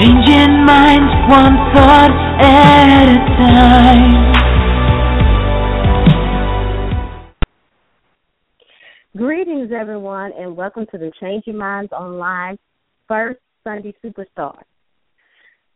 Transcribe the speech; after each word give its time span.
Changing 0.00 0.64
minds 0.64 1.12
one 1.28 1.56
thought 1.74 2.10
at 2.40 3.06
a 3.06 3.16
time. 3.36 4.32
Greetings, 9.14 9.72
everyone, 9.78 10.32
and 10.38 10.56
welcome 10.56 10.86
to 10.90 10.96
the 10.96 11.12
Changing 11.20 11.58
Minds 11.58 11.92
Online 11.92 12.58
First 13.08 13.40
Sunday 13.62 13.94
Superstar. 14.02 14.62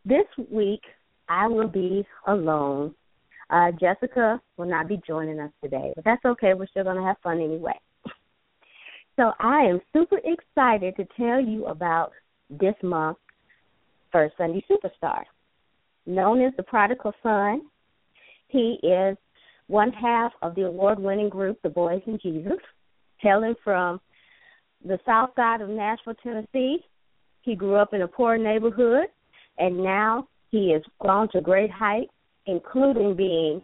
This 0.05 0.25
week, 0.51 0.81
I 1.29 1.45
will 1.47 1.67
be 1.67 2.03
alone. 2.25 2.95
Uh, 3.51 3.73
Jessica 3.79 4.41
will 4.57 4.65
not 4.65 4.87
be 4.87 4.99
joining 5.05 5.39
us 5.39 5.51
today, 5.63 5.93
but 5.95 6.03
that's 6.03 6.25
okay. 6.25 6.55
We're 6.55 6.65
still 6.65 6.85
going 6.85 6.97
to 6.97 7.03
have 7.03 7.17
fun 7.21 7.39
anyway. 7.39 7.79
So 9.17 9.33
I 9.39 9.65
am 9.65 9.81
super 9.93 10.19
excited 10.23 10.95
to 10.95 11.05
tell 11.15 11.39
you 11.39 11.67
about 11.67 12.11
this 12.49 12.73
month's 12.81 13.19
First 14.15 14.37
Sunday 14.37 14.63
Superstar. 14.71 15.23
Known 16.05 16.41
as 16.41 16.53
the 16.55 16.63
Prodigal 16.63 17.11
Son, 17.21 17.63
he 18.47 18.79
is 18.81 19.17
one 19.67 19.91
half 19.91 20.31
of 20.41 20.55
the 20.55 20.61
award 20.61 20.99
winning 20.99 21.27
group, 21.27 21.61
The 21.61 21.67
Boyz 21.67 22.01
and 22.07 22.17
Jesus, 22.21 22.59
hailing 23.17 23.55
from 23.61 23.99
the 24.85 24.97
south 25.05 25.31
side 25.35 25.59
of 25.59 25.67
Nashville, 25.67 26.13
Tennessee. 26.23 26.77
He 27.41 27.55
grew 27.55 27.75
up 27.75 27.93
in 27.93 28.03
a 28.03 28.07
poor 28.07 28.37
neighborhood, 28.37 29.07
and 29.57 29.83
now 29.83 30.29
he 30.49 30.71
has 30.71 30.81
grown 30.99 31.27
to 31.33 31.41
great 31.41 31.69
heights, 31.69 32.13
including 32.45 33.17
being 33.17 33.61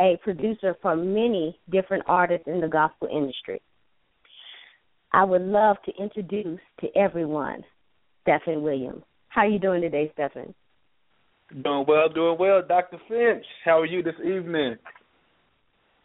a 0.00 0.18
producer 0.24 0.76
for 0.82 0.96
many 0.96 1.56
different 1.70 2.02
artists 2.08 2.48
in 2.48 2.60
the 2.60 2.66
gospel 2.66 3.06
industry. 3.12 3.62
I 5.12 5.22
would 5.22 5.42
love 5.42 5.76
to 5.86 6.02
introduce 6.02 6.58
to 6.80 6.88
everyone 6.96 7.62
Stephen 8.24 8.62
Williams. 8.62 9.04
How 9.32 9.42
are 9.42 9.48
you 9.48 9.58
doing 9.58 9.80
today, 9.80 10.12
Stephen? 10.12 10.54
Doing 11.62 11.86
well, 11.88 12.10
doing 12.10 12.36
well. 12.38 12.60
Dr. 12.66 12.98
Finch, 13.08 13.44
how 13.64 13.80
are 13.80 13.86
you 13.86 14.02
this 14.02 14.14
evening? 14.22 14.76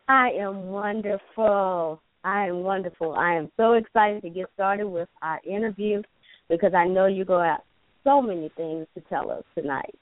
I 0.08 0.30
am 0.40 0.68
wonderful. 0.68 2.02
I 2.24 2.48
am 2.48 2.64
wonderful. 2.64 3.16
I 3.16 3.34
am 3.34 3.52
so 3.58 3.74
excited 3.74 4.22
to 4.22 4.30
get 4.30 4.46
started 4.54 4.88
with 4.88 5.10
our 5.22 5.42
interview 5.46 6.02
because 6.50 6.74
I 6.74 6.88
know 6.88 7.08
you 7.08 7.26
go 7.26 7.42
out 7.42 7.66
so 8.06 8.22
many 8.22 8.50
things 8.56 8.88
to 8.96 9.02
tell 9.10 9.30
us 9.30 9.44
tonight. 9.56 9.94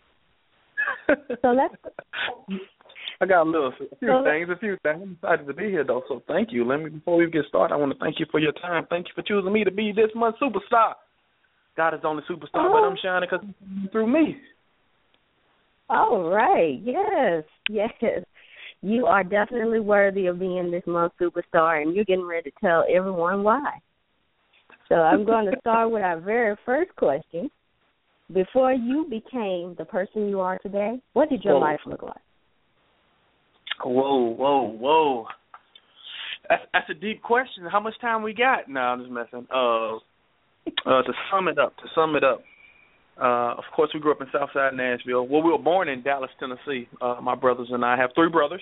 so 1.07 1.47
let's 1.47 1.73
I 3.21 3.25
got 3.25 3.41
a 3.41 3.49
little 3.49 3.69
a 3.69 3.95
few 3.95 4.23
things, 4.23 4.49
a 4.51 4.59
few 4.59 4.77
things. 4.83 5.01
I'm 5.01 5.13
excited 5.13 5.47
to 5.47 5.53
be 5.53 5.71
here 5.71 5.83
though, 5.83 6.03
so 6.07 6.21
thank 6.27 6.49
you. 6.51 6.63
Let 6.63 6.77
me 6.77 6.91
before 6.91 7.17
we 7.17 7.27
get 7.31 7.45
started, 7.47 7.73
I 7.73 7.77
want 7.77 7.91
to 7.91 7.97
thank 7.97 8.19
you 8.19 8.27
for 8.29 8.39
your 8.39 8.51
time. 8.51 8.85
Thank 8.87 9.07
you 9.07 9.13
for 9.15 9.23
choosing 9.23 9.51
me 9.51 9.63
to 9.63 9.71
be 9.71 9.91
this 9.91 10.11
month's 10.13 10.39
superstar. 10.39 10.93
God 11.77 11.93
is 11.93 12.01
only 12.03 12.23
superstar, 12.29 12.47
oh. 12.55 12.71
but 12.71 12.83
I'm 12.83 12.97
shining 13.01 13.29
because 13.29 13.91
through 13.91 14.07
me. 14.07 14.37
All 15.89 16.29
right. 16.29 16.79
Yes. 16.81 17.43
Yes. 17.69 18.23
You 18.81 19.05
are 19.05 19.23
definitely 19.23 19.79
worthy 19.79 20.27
of 20.27 20.39
being 20.39 20.71
this 20.71 20.83
month's 20.85 21.15
superstar, 21.19 21.81
and 21.81 21.95
you're 21.95 22.05
getting 22.05 22.25
ready 22.25 22.51
to 22.51 22.57
tell 22.61 22.85
everyone 22.93 23.43
why. 23.43 23.79
So 24.89 24.95
I'm 24.95 25.25
going 25.31 25.45
to 25.45 25.59
start 25.59 25.91
with 25.91 26.03
our 26.03 26.19
very 26.19 26.55
first 26.65 26.95
question. 26.95 27.49
Before 28.33 28.73
you 28.73 29.05
became 29.07 29.75
the 29.77 29.85
person 29.85 30.29
you 30.29 30.39
are 30.39 30.57
today, 30.59 30.99
what 31.13 31.29
did 31.29 31.43
your 31.43 31.55
whoa. 31.55 31.59
life 31.59 31.79
look 31.85 32.01
like? 32.01 32.13
Whoa, 33.83 34.33
whoa, 34.33 34.63
whoa. 34.63 35.25
That's 36.49 36.63
that's 36.73 36.89
a 36.89 36.93
deep 36.93 37.21
question. 37.21 37.65
How 37.71 37.79
much 37.79 37.93
time 38.01 38.23
we 38.23 38.33
got? 38.33 38.67
No, 38.67 38.79
I'm 38.79 38.99
just 38.99 39.11
messing. 39.11 39.47
Uh, 39.53 39.97
uh, 40.85 41.01
to 41.01 41.13
sum 41.31 41.47
it 41.47 41.57
up, 41.57 41.75
to 41.77 41.83
sum 41.93 42.15
it 42.15 42.23
up. 42.23 42.41
Uh, 43.21 43.55
of 43.57 43.63
course, 43.73 43.89
we 43.93 43.99
grew 43.99 44.11
up 44.11 44.21
in 44.21 44.27
Southside 44.31 44.73
Nashville. 44.73 45.25
Well, 45.27 45.41
we 45.41 45.51
were 45.51 45.57
born 45.57 45.87
in 45.87 46.03
Dallas, 46.03 46.31
Tennessee. 46.39 46.87
Uh, 47.01 47.17
my 47.21 47.35
brothers 47.35 47.69
and 47.71 47.85
I 47.85 47.97
have 47.97 48.09
three 48.13 48.29
brothers. 48.29 48.61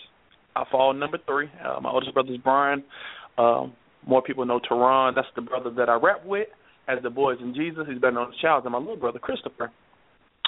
I 0.56 0.64
fall 0.72 0.94
number 0.94 1.18
three. 1.26 1.50
Uh, 1.64 1.80
my 1.80 1.90
oldest 1.90 2.14
brother 2.14 2.32
is 2.32 2.38
Brian. 2.44 2.84
Um, 3.38 3.74
more 4.06 4.22
people 4.22 4.46
know 4.46 4.60
Teron. 4.60 5.16
That's 5.16 5.28
the 5.36 5.42
brother 5.42 5.72
that 5.78 5.90
I 5.90 5.96
rap 5.96 6.26
with 6.26 6.48
as 6.88 7.00
the 7.02 7.10
Boyz 7.10 7.42
and 7.42 7.56
Jesus. 7.56 7.86
He's 7.90 8.00
better 8.00 8.14
known 8.14 8.30
as 8.30 8.40
Child. 8.40 8.66
And 8.66 8.74
my 8.74 8.78
little 8.78 8.98
brother, 8.98 9.18
Christopher. 9.18 9.72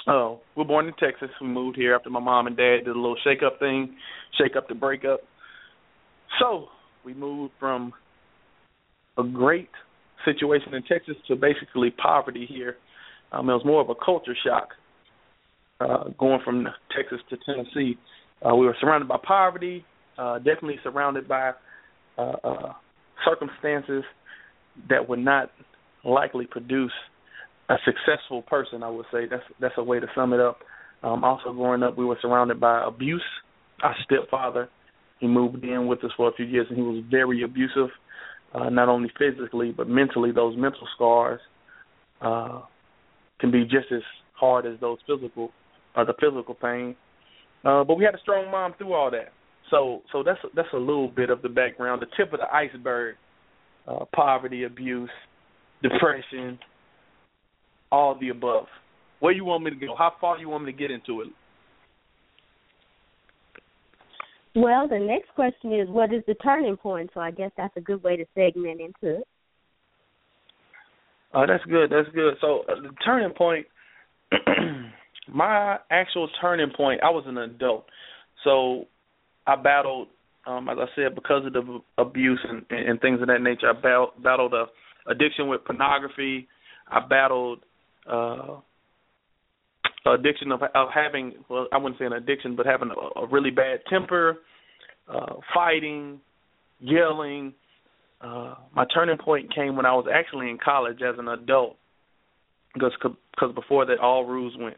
Oh, 0.06 0.40
we 0.54 0.62
were 0.62 0.68
born 0.68 0.86
in 0.86 0.94
Texas. 0.94 1.30
We 1.40 1.48
moved 1.48 1.76
here 1.76 1.94
after 1.94 2.10
my 2.10 2.20
mom 2.20 2.46
and 2.46 2.56
dad 2.56 2.84
did 2.84 2.88
a 2.88 3.00
little 3.00 3.16
shake 3.24 3.42
up 3.44 3.58
thing, 3.58 3.96
shake 4.40 4.54
up 4.54 4.68
the 4.68 4.74
break 4.74 5.04
up. 5.04 5.20
So 6.38 6.66
we 7.04 7.12
moved 7.12 7.54
from 7.58 7.92
a 9.18 9.24
great 9.24 9.70
situation 10.26 10.74
in 10.74 10.82
Texas 10.82 11.16
to 11.28 11.36
basically 11.36 11.90
poverty 11.90 12.46
here. 12.46 12.76
Um, 13.32 13.48
it 13.48 13.54
was 13.54 13.64
more 13.64 13.80
of 13.80 13.88
a 13.88 13.94
culture 13.94 14.36
shock 14.46 14.68
uh, 15.80 16.10
going 16.18 16.40
from 16.44 16.66
Texas 16.94 17.20
to 17.30 17.36
Tennessee. 17.46 17.96
Uh, 18.44 18.54
we 18.54 18.66
were 18.66 18.76
surrounded 18.80 19.08
by 19.08 19.16
poverty, 19.26 19.84
uh, 20.18 20.36
definitely 20.38 20.78
surrounded 20.82 21.26
by 21.26 21.52
uh, 22.18 22.32
uh, 22.44 22.72
circumstances 23.24 24.04
that 24.88 25.08
would 25.08 25.18
not 25.18 25.50
likely 26.04 26.46
produce 26.46 26.92
a 27.68 27.76
successful 27.84 28.42
person. 28.42 28.82
I 28.82 28.90
would 28.90 29.06
say 29.12 29.26
that's 29.28 29.42
that's 29.60 29.74
a 29.78 29.82
way 29.82 30.00
to 30.00 30.06
sum 30.14 30.32
it 30.32 30.40
up. 30.40 30.58
Um, 31.02 31.24
also, 31.24 31.52
growing 31.52 31.82
up, 31.82 31.96
we 31.98 32.04
were 32.04 32.18
surrounded 32.22 32.60
by 32.60 32.84
abuse. 32.86 33.24
Our 33.82 33.94
stepfather, 34.04 34.68
he 35.20 35.26
moved 35.26 35.62
in 35.64 35.86
with 35.86 36.02
us 36.04 36.10
for 36.16 36.28
a 36.28 36.32
few 36.32 36.46
years, 36.46 36.66
and 36.68 36.78
he 36.78 36.82
was 36.82 37.04
very 37.10 37.42
abusive, 37.42 37.90
uh, 38.54 38.68
not 38.68 38.88
only 38.88 39.10
physically 39.18 39.72
but 39.72 39.88
mentally. 39.88 40.32
Those 40.32 40.56
mental 40.56 40.86
scars 40.94 41.40
uh, 42.20 42.62
can 43.40 43.50
be 43.50 43.64
just 43.64 43.92
as 43.92 44.02
hard 44.34 44.66
as 44.66 44.78
those 44.80 44.98
physical, 45.06 45.50
or 45.96 46.04
the 46.04 46.14
physical 46.20 46.54
pain. 46.54 46.94
Uh, 47.64 47.84
but 47.84 47.96
we 47.96 48.04
had 48.04 48.14
a 48.14 48.20
strong 48.20 48.50
mom 48.50 48.74
through 48.78 48.92
all 48.92 49.10
that. 49.10 49.32
So, 49.70 50.02
so 50.12 50.22
that's 50.22 50.38
that's 50.54 50.68
a 50.72 50.78
little 50.78 51.08
bit 51.08 51.30
of 51.30 51.42
the 51.42 51.48
background, 51.48 52.00
the 52.00 52.06
tip 52.16 52.32
of 52.32 52.40
the 52.40 52.54
iceberg: 52.54 53.16
uh, 53.88 54.04
poverty, 54.14 54.64
abuse, 54.64 55.10
depression, 55.82 56.58
all 57.90 58.16
the 58.20 58.28
above. 58.28 58.66
Where 59.20 59.32
you 59.32 59.44
want 59.44 59.64
me 59.64 59.70
to 59.70 59.76
go? 59.76 59.94
How 59.96 60.12
far 60.20 60.38
you 60.38 60.48
want 60.48 60.64
me 60.64 60.72
to 60.72 60.78
get 60.78 60.90
into 60.90 61.22
it? 61.22 61.28
Well, 64.56 64.88
the 64.88 64.98
next 64.98 65.28
question 65.34 65.74
is 65.74 65.86
what 65.90 66.14
is 66.14 66.22
the 66.26 66.34
turning 66.34 66.78
point? 66.78 67.10
So 67.12 67.20
I 67.20 67.30
guess 67.30 67.50
that's 67.58 67.76
a 67.76 67.80
good 67.80 68.02
way 68.02 68.16
to 68.16 68.24
segment 68.34 68.80
into 68.80 69.18
it. 69.18 69.28
Oh, 71.34 71.44
that's 71.46 71.64
good. 71.64 71.90
That's 71.90 72.08
good. 72.14 72.34
So 72.40 72.62
uh, 72.66 72.80
the 72.80 72.88
turning 73.04 73.34
point, 73.34 73.66
my 75.28 75.76
actual 75.90 76.30
turning 76.40 76.70
point, 76.74 77.02
I 77.02 77.10
was 77.10 77.24
an 77.26 77.36
adult. 77.36 77.84
So 78.44 78.86
I 79.46 79.56
battled, 79.56 80.08
um, 80.46 80.70
as 80.70 80.78
I 80.80 80.86
said, 80.96 81.14
because 81.14 81.44
of 81.44 81.52
the 81.52 81.80
abuse 81.98 82.40
and, 82.48 82.64
and 82.70 82.98
things 83.02 83.20
of 83.20 83.26
that 83.26 83.42
nature. 83.42 83.68
I 83.68 83.74
battled, 83.74 84.22
battled 84.22 84.54
a 84.54 84.64
addiction 85.10 85.48
with 85.48 85.66
pornography. 85.66 86.48
I 86.90 87.00
battled 87.06 87.58
uh 88.10 88.60
addiction 90.14 90.52
of 90.52 90.62
of 90.62 90.88
having 90.94 91.34
well 91.48 91.66
I 91.72 91.78
wouldn't 91.78 91.98
say 91.98 92.06
an 92.06 92.12
addiction 92.12 92.56
but 92.56 92.66
having 92.66 92.90
a, 92.90 93.20
a 93.20 93.26
really 93.26 93.50
bad 93.50 93.80
temper, 93.88 94.38
uh 95.08 95.34
fighting, 95.54 96.20
yelling. 96.80 97.54
Uh 98.20 98.54
my 98.74 98.84
turning 98.92 99.18
point 99.18 99.54
came 99.54 99.76
when 99.76 99.86
I 99.86 99.94
was 99.94 100.06
actually 100.12 100.50
in 100.50 100.58
college 100.62 101.00
as 101.02 101.16
an 101.18 101.28
adult 101.28 101.76
because 102.74 102.92
cause 103.38 103.54
before 103.54 103.86
that 103.86 103.98
all 103.98 104.24
rules 104.24 104.54
went. 104.58 104.76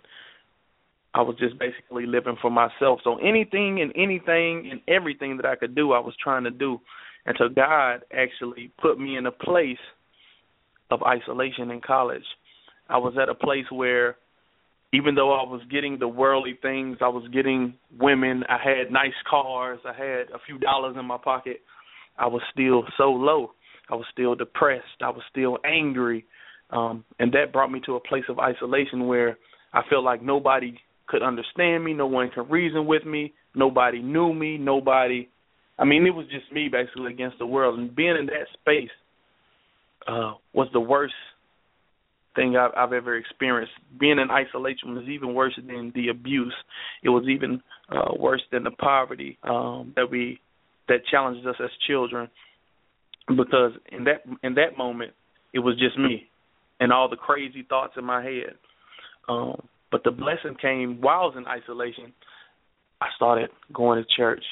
I 1.14 1.22
was 1.22 1.36
just 1.38 1.58
basically 1.58 2.06
living 2.06 2.36
for 2.40 2.50
myself. 2.50 3.00
So 3.02 3.16
anything 3.18 3.80
and 3.80 3.92
anything 3.96 4.68
and 4.70 4.80
everything 4.86 5.38
that 5.38 5.46
I 5.46 5.56
could 5.56 5.74
do, 5.74 5.92
I 5.92 5.98
was 5.98 6.14
trying 6.22 6.44
to 6.44 6.50
do. 6.50 6.80
Until 7.26 7.48
God 7.48 8.02
actually 8.12 8.70
put 8.80 9.00
me 9.00 9.16
in 9.16 9.26
a 9.26 9.32
place 9.32 9.78
of 10.90 11.02
isolation 11.02 11.70
in 11.70 11.80
college 11.80 12.24
I 12.88 12.96
was 12.96 13.14
at 13.20 13.28
a 13.28 13.34
place 13.34 13.66
where 13.70 14.16
even 14.92 15.14
though 15.14 15.32
I 15.32 15.42
was 15.42 15.60
getting 15.70 15.98
the 15.98 16.08
worldly 16.08 16.58
things, 16.60 16.98
I 17.00 17.08
was 17.08 17.28
getting 17.32 17.74
women, 17.98 18.44
I 18.48 18.56
had 18.62 18.90
nice 18.90 19.12
cars, 19.28 19.80
I 19.84 19.92
had 19.92 20.30
a 20.34 20.38
few 20.46 20.58
dollars 20.58 20.96
in 20.98 21.04
my 21.04 21.18
pocket, 21.18 21.60
I 22.16 22.26
was 22.26 22.42
still 22.52 22.84
so 22.96 23.10
low. 23.10 23.52
I 23.90 23.94
was 23.94 24.06
still 24.12 24.34
depressed, 24.34 25.02
I 25.02 25.10
was 25.10 25.22
still 25.30 25.58
angry. 25.64 26.24
Um 26.70 27.04
and 27.18 27.32
that 27.32 27.52
brought 27.52 27.70
me 27.70 27.80
to 27.86 27.96
a 27.96 28.00
place 28.00 28.24
of 28.28 28.38
isolation 28.38 29.06
where 29.06 29.38
I 29.72 29.82
felt 29.88 30.04
like 30.04 30.22
nobody 30.22 30.78
could 31.06 31.22
understand 31.22 31.84
me, 31.84 31.94
no 31.94 32.06
one 32.06 32.30
could 32.34 32.50
reason 32.50 32.86
with 32.86 33.04
me, 33.04 33.32
nobody 33.54 34.02
knew 34.02 34.32
me, 34.32 34.58
nobody 34.58 35.28
I 35.78 35.84
mean, 35.84 36.06
it 36.06 36.14
was 36.14 36.26
just 36.26 36.52
me 36.52 36.68
basically 36.68 37.12
against 37.12 37.38
the 37.38 37.46
world. 37.46 37.78
And 37.78 37.94
being 37.94 38.16
in 38.18 38.26
that 38.26 38.48
space 38.60 38.90
uh 40.06 40.34
was 40.52 40.68
the 40.72 40.80
worst 40.80 41.14
thing 42.38 42.56
I've, 42.56 42.70
I've 42.76 42.92
ever 42.92 43.16
experienced. 43.16 43.72
Being 43.98 44.18
in 44.18 44.30
isolation 44.30 44.94
was 44.94 45.04
even 45.08 45.34
worse 45.34 45.54
than 45.56 45.92
the 45.94 46.08
abuse. 46.08 46.54
It 47.02 47.08
was 47.08 47.24
even 47.28 47.60
uh, 47.90 48.12
worse 48.18 48.42
than 48.52 48.64
the 48.64 48.70
poverty 48.70 49.38
um, 49.42 49.92
that 49.96 50.10
we 50.10 50.40
that 50.88 51.00
challenged 51.10 51.46
us 51.46 51.56
as 51.62 51.70
children. 51.86 52.28
Because 53.28 53.72
in 53.92 54.04
that 54.04 54.22
in 54.42 54.54
that 54.54 54.78
moment, 54.78 55.12
it 55.52 55.58
was 55.58 55.78
just 55.78 55.98
me 55.98 56.28
and 56.80 56.92
all 56.92 57.08
the 57.08 57.16
crazy 57.16 57.66
thoughts 57.68 57.94
in 57.96 58.04
my 58.04 58.22
head. 58.22 58.54
Um, 59.28 59.60
but 59.90 60.04
the 60.04 60.10
blessing 60.10 60.56
came 60.60 61.00
while 61.00 61.20
I 61.20 61.24
was 61.24 61.34
in 61.36 61.46
isolation. 61.46 62.12
I 63.00 63.06
started 63.16 63.50
going 63.72 64.02
to 64.02 64.08
church. 64.16 64.44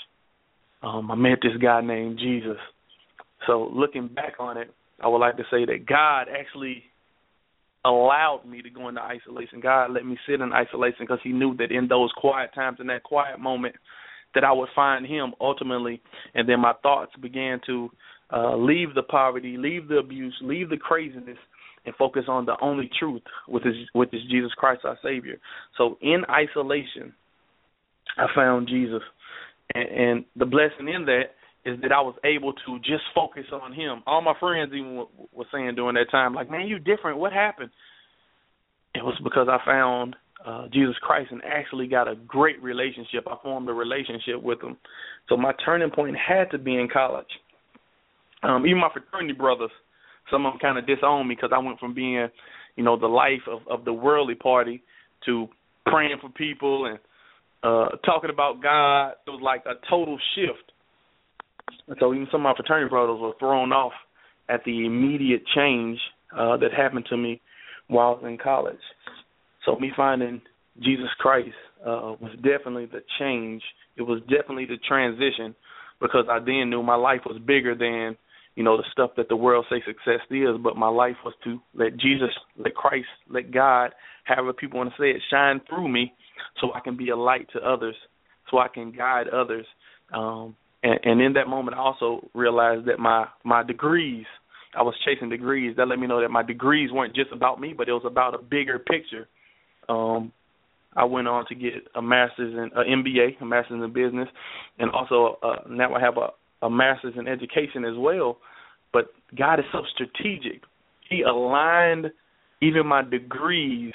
Um, 0.83 1.11
I 1.11 1.15
met 1.15 1.39
this 1.43 1.57
guy 1.61 1.81
named 1.81 2.19
Jesus. 2.19 2.59
So 3.47 3.71
looking 3.73 4.09
back 4.09 4.35
on 4.39 4.57
it, 4.57 4.71
I 5.03 5.09
would 5.09 5.19
like 5.19 5.37
to 5.37 5.45
say 5.51 5.65
that 5.65 5.87
God 5.87 6.27
actually 6.29 6.85
allowed 7.87 8.43
me 8.47 8.63
to 8.63 8.71
go 8.71 8.89
into 8.89 9.01
isolation. 9.01 9.61
God 9.61 9.91
let 9.93 10.05
me 10.05 10.19
sit 10.29 10.41
in 10.41 10.53
isolation 10.53 10.99
because 11.01 11.21
He 11.23 11.33
knew 11.33 11.57
that 11.57 11.71
in 11.71 11.89
those 11.89 12.11
quiet 12.17 12.51
times, 12.55 12.79
in 12.81 12.87
that 12.89 13.03
quiet 13.03 13.39
moment, 13.39 13.77
that 14.35 14.45
I 14.45 14.53
would 14.53 14.69
find 14.75 15.07
Him 15.07 15.33
ultimately, 15.41 16.03
and 16.35 16.49
then 16.49 16.61
my 16.61 16.73
thoughts 16.83 17.13
began 17.21 17.61
to 17.67 17.91
uh, 18.33 18.57
leave 18.57 18.95
the 18.95 19.03
poverty, 19.03 19.57
leave 19.57 19.89
the 19.89 19.97
abuse, 19.99 20.37
leave 20.43 20.69
the 20.69 20.77
craziness, 20.77 21.39
and 21.85 21.95
focus 21.95 22.25
on 22.29 22.45
the 22.45 22.57
only 22.61 22.91
truth, 22.99 23.23
which 23.47 23.65
is 23.65 23.75
which 23.93 24.13
is 24.13 24.21
Jesus 24.31 24.51
Christ 24.57 24.83
our 24.85 24.99
Savior. 25.03 25.39
So 25.79 25.97
in 26.03 26.23
isolation, 26.29 27.15
I 28.19 28.27
found 28.35 28.69
Jesus, 28.69 29.03
and, 29.75 29.89
and 29.89 30.25
the 30.35 30.47
blessing 30.47 30.89
in 30.89 31.05
that 31.07 31.35
is 31.67 31.81
that 31.83 31.93
I 31.93 32.01
was 32.01 32.15
able 32.25 32.53
to 32.53 32.79
just 32.79 33.03
focus 33.15 33.45
on 33.53 33.73
Him. 33.73 34.03
All 34.07 34.23
my 34.23 34.35
friends 34.39 34.73
even 34.73 35.05
were 35.33 35.47
saying 35.53 35.75
during 35.75 35.95
that 35.95 36.11
time, 36.11 36.35
like, 36.35 36.51
"Man, 36.51 36.67
you 36.67 36.79
different. 36.79 37.19
What 37.19 37.33
happened?" 37.33 37.71
It 38.95 39.05
was 39.05 39.19
because 39.23 39.49
I 39.51 39.59
found 39.67 40.17
uh, 40.45 40.69
Jesus 40.73 40.97
Christ 41.03 41.33
and 41.33 41.43
actually 41.45 41.87
got 41.87 42.09
a 42.09 42.15
great 42.15 42.63
relationship. 42.63 43.27
I 43.27 43.37
formed 43.43 43.69
a 43.69 43.73
relationship 43.75 44.43
with 44.43 44.63
Him. 44.63 44.77
So 45.29 45.37
my 45.37 45.53
turning 45.65 45.91
point 45.91 46.17
had 46.17 46.51
to 46.53 46.59
be 46.59 46.77
in 46.77 46.89
college. 46.91 47.27
Um, 48.43 48.65
even 48.67 48.79
my 48.79 48.91
fraternity 48.93 49.35
brothers 49.35 49.71
some 50.31 50.47
of 50.47 50.53
them 50.53 50.61
kind 50.61 50.79
of 50.79 50.87
disowned 50.87 51.29
me 51.29 51.35
because 51.35 51.51
I 51.55 51.59
went 51.59 51.79
from 51.79 51.95
being, 51.95 52.29
you 52.77 52.85
know, 52.85 52.99
the 52.99 53.07
life 53.07 53.43
of 53.49 53.61
of 53.69 53.85
the 53.85 53.93
worldly 53.93 54.35
party 54.35 54.83
to 55.25 55.49
praying 55.87 56.19
for 56.21 56.31
people 56.31 56.87
and 56.87 56.99
uh 57.63 57.97
talking 58.05 58.31
about 58.31 58.63
God. 58.63 59.13
It 59.27 59.31
was 59.31 59.41
like 59.43 59.65
a 59.67 59.75
total 59.89 60.19
shift. 60.35 60.73
So 62.01 62.15
even 62.15 62.29
some 62.31 62.41
of 62.41 62.45
my 62.45 62.55
fraternity 62.55 62.89
brothers 62.89 63.19
were 63.21 63.33
thrown 63.39 63.73
off 63.73 63.93
at 64.49 64.65
the 64.65 64.87
immediate 64.87 65.43
change 65.55 65.99
uh 66.37 66.57
that 66.57 66.73
happened 66.73 67.07
to 67.11 67.17
me 67.17 67.41
while 67.89 68.09
I 68.09 68.23
was 68.23 68.25
in 68.27 68.39
college. 68.39 68.77
So 69.65 69.77
me 69.77 69.93
finding 69.97 70.41
Jesus 70.81 71.09
Christ 71.19 71.49
uh 71.83 72.15
was 72.21 72.33
definitely 72.37 72.87
the 72.87 73.03
change. 73.19 73.63
It 73.97 74.03
was 74.03 74.21
definitely 74.23 74.67
the 74.67 74.79
transition 74.89 75.55
because 76.01 76.27
I 76.31 76.39
then 76.39 76.71
knew 76.71 76.83
my 76.83 76.97
life 76.97 77.23
was 77.27 77.41
bigger 77.47 77.75
than 77.75 78.17
you 78.57 78.65
know, 78.65 78.79
the 78.79 78.85
stuff 78.91 79.11
that 79.19 79.29
the 79.29 79.37
world 79.37 79.67
say 79.71 79.83
success 79.87 80.21
is, 80.31 80.57
but 80.65 80.77
my 80.77 80.89
life 80.89 81.17
was 81.25 81.35
to 81.45 81.61
let 81.75 81.99
Jesus, 81.99 82.31
let 82.57 82.75
Christ, 82.75 83.07
let 83.29 83.53
God, 83.53 83.91
however 84.25 84.55
people 84.55 84.79
want 84.79 84.91
to 84.91 84.97
say 84.99 85.11
it, 85.11 85.23
shine 85.31 85.61
through 85.69 85.89
me 85.89 86.15
so 86.61 86.73
I 86.75 86.81
can 86.81 86.97
be 86.97 87.11
a 87.11 87.17
light 87.17 87.49
to 87.53 87.61
others, 87.61 87.95
so 88.51 88.59
I 88.59 88.69
can 88.69 88.93
guide 88.93 89.29
others. 89.29 89.67
Um 90.13 90.57
and, 90.83 90.99
and 91.05 91.21
in 91.21 91.33
that 91.35 91.49
moment 91.49 91.77
I 91.77 91.81
also 91.81 92.29
realized 92.35 92.87
that 92.87 92.99
my 92.99 93.27
my 93.45 93.63
degrees 93.63 94.27
I 94.77 94.83
was 94.83 94.95
chasing 95.07 95.31
degrees. 95.31 95.75
That 95.77 95.89
let 95.89 95.99
me 95.99 96.07
know 96.07 96.21
that 96.21 96.31
my 96.31 96.43
degrees 96.43 96.93
weren't 96.93 97.17
just 97.17 97.33
about 97.33 97.61
me, 97.61 97.73
but 97.77 97.89
it 97.89 97.93
was 97.93 98.05
about 98.05 98.35
a 98.35 98.43
bigger 98.43 98.79
picture. 98.79 99.29
Um 99.89 100.33
I 100.97 101.05
went 101.05 101.29
on 101.29 101.45
to 101.49 101.55
get 101.55 101.75
a 101.95 102.01
master's 102.01 102.55
in 102.55 102.71
an 102.75 103.05
MBA, 103.05 103.41
a 103.41 103.45
master's 103.45 103.83
in 103.85 103.93
business, 103.93 104.29
and 104.79 104.91
also 104.91 105.39
uh, 105.43 105.57
now 105.69 105.95
I 105.95 106.01
have 106.01 106.17
a 106.17 106.29
a 106.63 106.71
master's 106.71 107.15
in 107.19 107.29
education 107.29 107.85
as 107.85 107.95
well. 107.97 108.39
But 108.93 109.07
God 109.37 109.59
is 109.59 109.67
so 109.73 109.83
strategic. 109.95 110.63
He 111.09 111.23
aligned 111.23 112.07
even 112.63 112.87
my 112.87 113.03
degrees 113.03 113.93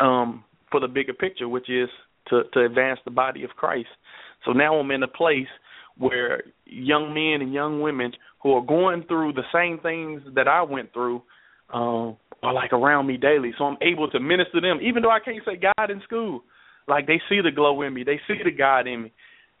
um, 0.00 0.44
for 0.70 0.80
the 0.80 0.88
bigger 0.88 1.14
picture, 1.14 1.48
which 1.48 1.68
is 1.70 1.88
to, 2.28 2.42
to 2.52 2.64
advance 2.64 3.00
the 3.04 3.10
body 3.10 3.44
of 3.44 3.50
Christ. 3.50 3.88
So 4.44 4.52
now 4.52 4.76
I'm 4.76 4.90
in 4.90 5.02
a 5.02 5.08
place 5.08 5.48
where 5.98 6.42
young 6.64 7.12
men 7.12 7.42
and 7.42 7.52
young 7.52 7.80
women 7.80 8.12
who 8.42 8.54
are 8.54 8.64
going 8.64 9.04
through 9.06 9.34
the 9.34 9.42
same 9.52 9.78
things 9.80 10.22
that 10.34 10.48
I 10.48 10.62
went 10.62 10.92
through 10.92 11.22
um, 11.72 12.16
are 12.42 12.54
like 12.54 12.72
around 12.72 13.06
me 13.06 13.16
daily. 13.16 13.52
So 13.58 13.64
I'm 13.64 13.76
able 13.82 14.10
to 14.10 14.20
minister 14.20 14.54
to 14.54 14.60
them, 14.60 14.80
even 14.82 15.02
though 15.02 15.10
I 15.10 15.20
can't 15.20 15.42
say 15.44 15.60
God 15.60 15.90
in 15.90 16.00
school. 16.02 16.42
Like 16.88 17.06
they 17.06 17.20
see 17.28 17.40
the 17.42 17.50
glow 17.54 17.82
in 17.82 17.92
me, 17.92 18.02
they 18.04 18.20
see 18.26 18.40
the 18.42 18.50
God 18.50 18.86
in 18.86 19.04
me. 19.04 19.12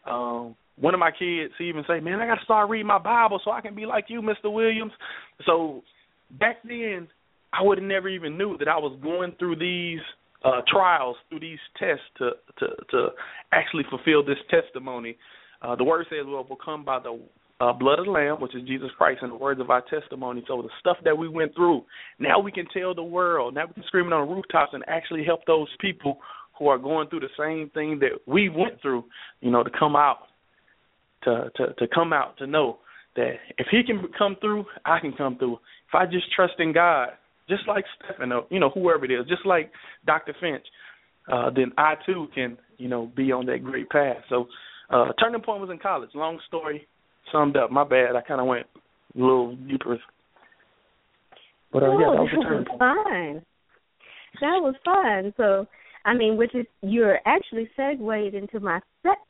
Um, 0.06 0.56
one 0.76 0.94
of 0.94 1.00
my 1.00 1.10
kids 1.10 1.52
even 1.60 1.84
say, 1.86 2.00
"Man, 2.00 2.20
I 2.20 2.26
got 2.26 2.36
to 2.36 2.44
start 2.44 2.70
reading 2.70 2.86
my 2.86 2.98
Bible 2.98 3.40
so 3.44 3.50
I 3.50 3.60
can 3.60 3.74
be 3.74 3.84
like 3.84 4.06
you, 4.08 4.22
Mr. 4.22 4.50
Williams." 4.50 4.92
So 5.44 5.82
back 6.38 6.56
then, 6.64 7.06
I 7.52 7.62
would 7.62 7.78
have 7.78 7.86
never 7.86 8.08
even 8.08 8.38
knew 8.38 8.56
that 8.58 8.68
I 8.68 8.78
was 8.78 8.98
going 9.02 9.32
through 9.38 9.56
these 9.56 10.00
uh 10.44 10.60
trials, 10.66 11.16
through 11.28 11.40
these 11.40 11.58
tests 11.78 12.04
to 12.18 12.30
to 12.58 12.66
to 12.90 13.08
actually 13.52 13.84
fulfill 13.90 14.24
this 14.24 14.38
testimony. 14.50 15.16
Uh 15.62 15.76
the 15.76 15.84
word 15.84 16.06
says, 16.08 16.26
"Well, 16.26 16.46
come 16.64 16.84
by 16.84 16.98
the 17.00 17.20
uh, 17.60 17.74
blood 17.74 17.98
of 17.98 18.06
the 18.06 18.10
Lamb, 18.10 18.40
which 18.40 18.54
is 18.54 18.66
Jesus 18.66 18.88
Christ, 18.96 19.20
and 19.22 19.32
the 19.32 19.36
words 19.36 19.60
of 19.60 19.70
our 19.70 19.82
testimony." 19.82 20.42
So 20.46 20.62
the 20.62 20.70
stuff 20.80 20.96
that 21.04 21.16
we 21.16 21.28
went 21.28 21.54
through, 21.54 21.84
now 22.18 22.38
we 22.38 22.52
can 22.52 22.66
tell 22.72 22.94
the 22.94 23.02
world. 23.02 23.54
Now 23.54 23.66
we 23.66 23.74
can 23.74 23.84
scream 23.84 24.06
it 24.06 24.12
on 24.12 24.26
the 24.26 24.34
rooftops 24.34 24.72
and 24.72 24.84
actually 24.88 25.24
help 25.24 25.44
those 25.46 25.68
people 25.80 26.18
who 26.58 26.68
are 26.68 26.78
going 26.78 27.08
through 27.08 27.20
the 27.20 27.28
same 27.38 27.70
thing 27.70 27.98
that 28.00 28.20
we 28.26 28.48
went 28.48 28.80
through. 28.82 29.04
You 29.40 29.50
know, 29.50 29.62
to 29.62 29.70
come 29.78 29.96
out 29.96 30.28
to 31.24 31.50
to 31.56 31.74
to 31.74 31.88
come 31.88 32.12
out 32.12 32.36
to 32.38 32.46
know 32.46 32.78
that 33.16 33.34
if 33.58 33.66
he 33.70 33.82
can 33.82 34.04
come 34.16 34.36
through, 34.40 34.64
I 34.84 35.00
can 35.00 35.12
come 35.12 35.36
through. 35.36 35.54
If 35.88 35.94
I 35.94 36.06
just 36.06 36.32
trust 36.34 36.54
in 36.58 36.72
God, 36.72 37.10
just 37.50 37.68
like 37.68 37.84
Stephen, 37.98 38.32
you 38.48 38.60
know, 38.60 38.70
whoever 38.70 39.04
it 39.04 39.10
is, 39.10 39.26
just 39.28 39.44
like 39.44 39.70
Dr. 40.06 40.34
Finch, 40.40 40.64
uh, 41.30 41.50
then 41.54 41.72
I 41.76 41.94
too 42.06 42.28
can, 42.34 42.56
you 42.78 42.88
know, 42.88 43.12
be 43.14 43.32
on 43.32 43.46
that 43.46 43.62
great 43.62 43.90
path. 43.90 44.18
So, 44.28 44.46
uh, 44.88 45.08
turning 45.20 45.42
point 45.42 45.60
was 45.60 45.70
in 45.70 45.78
college. 45.78 46.10
Long 46.14 46.40
story 46.48 46.88
summed 47.30 47.56
up. 47.56 47.70
My 47.70 47.84
bad. 47.84 48.16
I 48.16 48.22
kind 48.22 48.40
of 48.40 48.46
went 48.46 48.66
a 49.14 49.18
little 49.18 49.56
deeper. 49.56 49.98
But 51.72 51.82
uh, 51.82 51.92
yeah, 51.92 51.98
that 51.98 52.22
was, 52.22 52.64
that 52.66 52.70
was 52.70 52.78
fine. 52.78 53.42
That 54.40 54.60
was 54.62 54.74
fun. 54.84 55.34
So 55.36 55.66
I 56.04 56.14
mean, 56.14 56.36
which 56.36 56.54
is 56.54 56.66
you're 56.82 57.18
actually 57.26 57.68
segued 57.76 58.34
into 58.34 58.60
my 58.60 58.80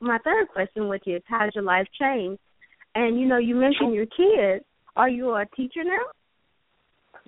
my 0.00 0.18
third 0.24 0.48
question, 0.48 0.88
which 0.88 1.04
is 1.06 1.22
how's 1.26 1.50
your 1.54 1.64
life 1.64 1.86
changed? 2.00 2.40
And 2.94 3.18
you 3.20 3.26
know, 3.26 3.38
you 3.38 3.54
mentioned 3.54 3.94
your 3.94 4.06
kids. 4.06 4.64
Are 4.96 5.08
you 5.08 5.30
a 5.30 5.44
teacher 5.56 5.84
now? 5.84 5.98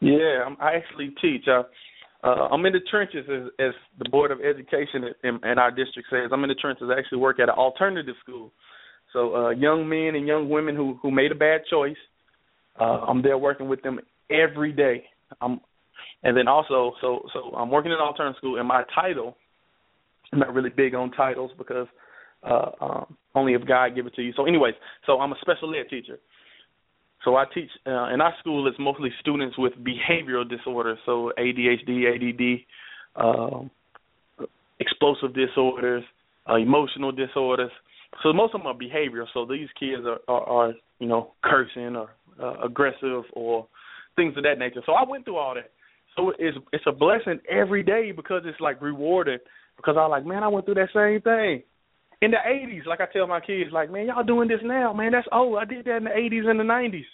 Yeah, 0.02 0.44
I'm, 0.44 0.56
I 0.60 0.74
actually 0.74 1.14
teach. 1.20 1.46
Uh, 1.46 1.62
uh, 2.24 2.48
I'm 2.50 2.64
in 2.66 2.72
the 2.72 2.80
trenches, 2.90 3.24
as, 3.32 3.50
as 3.58 3.72
the 3.98 4.08
Board 4.10 4.30
of 4.30 4.40
Education 4.40 5.04
in, 5.22 5.38
in 5.44 5.58
our 5.58 5.70
district 5.70 6.08
says. 6.10 6.30
I'm 6.32 6.42
in 6.44 6.48
the 6.48 6.54
trenches. 6.56 6.88
I 6.94 6.98
actually 6.98 7.18
work 7.18 7.38
at 7.38 7.48
an 7.48 7.54
alternative 7.54 8.14
school. 8.22 8.52
So 9.12 9.36
uh, 9.36 9.50
young 9.50 9.88
men 9.88 10.14
and 10.14 10.26
young 10.26 10.48
women 10.48 10.74
who 10.74 10.98
who 11.02 11.10
made 11.10 11.32
a 11.32 11.34
bad 11.34 11.62
choice, 11.68 11.96
uh, 12.80 13.04
I'm 13.06 13.22
there 13.22 13.36
working 13.38 13.68
with 13.68 13.82
them 13.82 14.00
every 14.30 14.72
day. 14.72 15.04
I'm 15.40 15.60
and 16.22 16.36
then 16.36 16.48
also, 16.48 16.92
so 17.00 17.22
so 17.32 17.54
I'm 17.56 17.70
working 17.70 17.92
in 17.92 17.98
alternative 17.98 18.38
school, 18.38 18.58
and 18.58 18.66
my 18.66 18.84
title, 18.94 19.36
I'm 20.32 20.38
not 20.38 20.54
really 20.54 20.70
big 20.70 20.94
on 20.94 21.10
titles 21.10 21.50
because 21.58 21.86
uh, 22.42 22.70
um, 22.80 23.16
only 23.34 23.54
if 23.54 23.66
God 23.66 23.94
give 23.94 24.06
it 24.06 24.14
to 24.14 24.22
you. 24.22 24.32
So, 24.34 24.46
anyways, 24.46 24.74
so 25.06 25.20
I'm 25.20 25.32
a 25.32 25.36
special 25.40 25.74
ed 25.74 25.90
teacher. 25.90 26.18
So 27.24 27.36
I 27.36 27.44
teach 27.52 27.70
uh, 27.86 28.12
in 28.12 28.20
our 28.20 28.34
school. 28.40 28.66
It's 28.66 28.76
mostly 28.78 29.10
students 29.20 29.56
with 29.56 29.72
behavioral 29.74 30.48
disorders, 30.48 30.98
so 31.06 31.32
ADHD, 31.38 32.06
ADD, 32.14 33.24
um, 33.24 33.70
explosive 34.80 35.34
disorders, 35.34 36.02
uh, 36.50 36.56
emotional 36.56 37.12
disorders. 37.12 37.70
So 38.22 38.32
most 38.32 38.54
of 38.54 38.60
them 38.60 38.66
are 38.66 38.74
behavioral. 38.74 39.26
So 39.32 39.46
these 39.46 39.68
kids 39.78 40.02
are, 40.04 40.18
are, 40.28 40.42
are 40.42 40.72
you 40.98 41.06
know 41.06 41.32
cursing 41.44 41.96
or 41.96 42.10
uh, 42.42 42.64
aggressive 42.64 43.24
or 43.34 43.66
things 44.16 44.36
of 44.36 44.42
that 44.42 44.58
nature. 44.58 44.82
So 44.84 44.92
I 44.92 45.08
went 45.08 45.24
through 45.24 45.36
all 45.36 45.54
that. 45.54 45.70
So 46.16 46.32
it's 46.38 46.58
it's 46.72 46.84
a 46.86 46.92
blessing 46.92 47.40
every 47.48 47.82
day 47.82 48.12
because 48.12 48.42
it's 48.44 48.60
like 48.60 48.82
rewarding. 48.82 49.38
Because 49.76 49.96
I'm 49.98 50.10
like, 50.10 50.26
man, 50.26 50.42
I 50.42 50.48
went 50.48 50.66
through 50.66 50.74
that 50.74 50.90
same 50.92 51.22
thing 51.22 51.62
in 52.22 52.30
the 52.30 52.38
'80s. 52.38 52.86
Like 52.86 53.00
I 53.00 53.06
tell 53.12 53.26
my 53.26 53.40
kids, 53.40 53.70
like, 53.72 53.90
man, 53.90 54.06
y'all 54.06 54.24
doing 54.24 54.48
this 54.48 54.60
now, 54.62 54.92
man. 54.92 55.12
That's 55.12 55.26
oh, 55.32 55.56
I 55.56 55.66
did 55.66 55.84
that 55.84 55.98
in 55.98 56.04
the 56.04 56.10
'80s 56.10 56.48
and 56.48 56.58
the 56.58 56.64
'90s. 56.64 57.04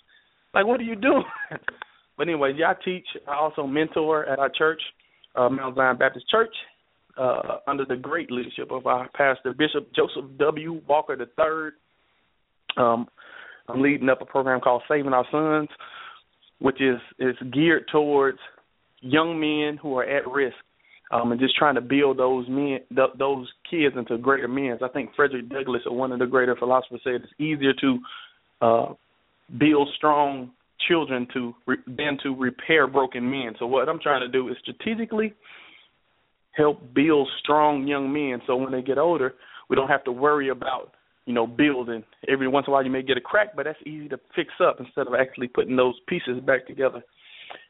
Like, 0.54 0.66
what 0.66 0.80
are 0.80 0.84
you 0.84 0.94
doing? 0.94 1.24
but 2.16 2.28
anyways, 2.28 2.54
yeah, 2.56 2.70
I 2.70 2.84
teach. 2.84 3.06
I 3.26 3.34
also 3.34 3.66
mentor 3.66 4.26
at 4.26 4.38
our 4.38 4.50
church, 4.50 4.80
uh, 5.34 5.48
Mount 5.48 5.76
Zion 5.76 5.96
Baptist 5.96 6.28
Church, 6.30 6.54
uh, 7.18 7.58
under 7.66 7.84
the 7.84 7.96
great 7.96 8.30
leadership 8.30 8.70
of 8.70 8.86
our 8.86 9.08
pastor 9.14 9.52
Bishop 9.52 9.88
Joseph 9.96 10.30
W. 10.38 10.80
Walker 10.86 11.16
III. 11.18 11.72
Um, 12.76 13.08
I'm 13.68 13.82
leading 13.82 14.08
up 14.08 14.22
a 14.22 14.24
program 14.24 14.60
called 14.60 14.82
Saving 14.88 15.12
Our 15.12 15.26
Sons, 15.30 15.68
which 16.60 16.80
is 16.80 16.98
is 17.18 17.36
geared 17.52 17.84
towards 17.90 18.38
young 19.00 19.40
men 19.40 19.78
who 19.80 19.96
are 19.96 20.04
at 20.04 20.28
risk, 20.28 20.56
um, 21.10 21.32
and 21.32 21.40
just 21.40 21.56
trying 21.56 21.74
to 21.74 21.80
build 21.80 22.18
those 22.18 22.46
men, 22.48 22.80
th- 22.94 23.16
those 23.18 23.48
kids 23.70 23.94
into 23.96 24.18
greater 24.18 24.48
men. 24.48 24.78
I 24.82 24.88
think 24.88 25.10
Frederick 25.16 25.48
Douglass, 25.48 25.82
or 25.86 25.96
one 25.96 26.12
of 26.12 26.18
the 26.18 26.26
greater 26.26 26.54
philosophers, 26.56 27.00
said 27.02 27.22
it's 27.22 27.40
easier 27.40 27.72
to 27.80 27.98
uh, 28.60 28.92
build 29.58 29.88
strong 29.96 30.50
children 30.86 31.26
to 31.32 31.54
re- 31.66 31.76
than 31.86 32.18
to 32.22 32.34
repair 32.36 32.86
broken 32.86 33.28
men. 33.28 33.54
So 33.58 33.66
what 33.66 33.88
I'm 33.88 34.00
trying 34.00 34.20
to 34.20 34.28
do 34.28 34.48
is 34.48 34.56
strategically 34.60 35.32
help 36.52 36.78
build 36.94 37.28
strong 37.42 37.86
young 37.86 38.12
men 38.12 38.42
so 38.46 38.56
when 38.56 38.72
they 38.72 38.82
get 38.82 38.98
older, 38.98 39.34
we 39.70 39.76
don't 39.76 39.88
have 39.88 40.04
to 40.04 40.12
worry 40.12 40.48
about, 40.48 40.92
you 41.24 41.32
know, 41.32 41.46
building. 41.46 42.04
Every 42.28 42.48
once 42.48 42.66
in 42.66 42.72
a 42.72 42.74
while 42.74 42.84
you 42.84 42.90
may 42.90 43.02
get 43.02 43.16
a 43.16 43.20
crack, 43.20 43.54
but 43.56 43.64
that's 43.64 43.78
easy 43.86 44.08
to 44.08 44.18
fix 44.34 44.50
up 44.62 44.76
instead 44.80 45.06
of 45.06 45.14
actually 45.14 45.48
putting 45.48 45.76
those 45.76 45.94
pieces 46.06 46.40
back 46.44 46.66
together. 46.66 47.02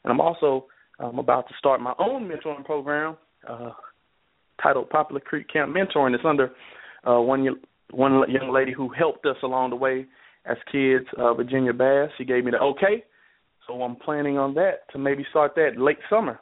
And 0.04 0.10
I'm 0.10 0.20
also 0.20 0.66
um, 0.98 1.18
about 1.18 1.48
to 1.48 1.54
start 1.58 1.80
my 1.80 1.94
own 1.98 2.28
mentoring 2.28 2.64
program 2.64 3.16
uh, 3.48 3.70
titled 4.62 4.90
Poplar 4.90 5.20
Creek 5.20 5.46
Camp 5.52 5.74
Mentoring. 5.74 6.14
It's 6.14 6.24
under 6.24 6.52
uh, 7.08 7.20
one 7.20 7.46
one 7.90 8.22
young 8.30 8.52
lady 8.52 8.72
who 8.72 8.90
helped 8.90 9.24
us 9.26 9.36
along 9.42 9.70
the 9.70 9.76
way 9.76 10.06
as 10.44 10.56
kids, 10.70 11.06
uh, 11.18 11.34
Virginia 11.34 11.72
Bass. 11.72 12.10
She 12.18 12.24
gave 12.24 12.44
me 12.44 12.50
the 12.50 12.58
okay, 12.58 13.04
so 13.66 13.82
I'm 13.82 13.96
planning 13.96 14.38
on 14.38 14.54
that 14.54 14.90
to 14.92 14.98
maybe 14.98 15.24
start 15.30 15.54
that 15.56 15.78
late 15.78 15.98
summer. 16.10 16.38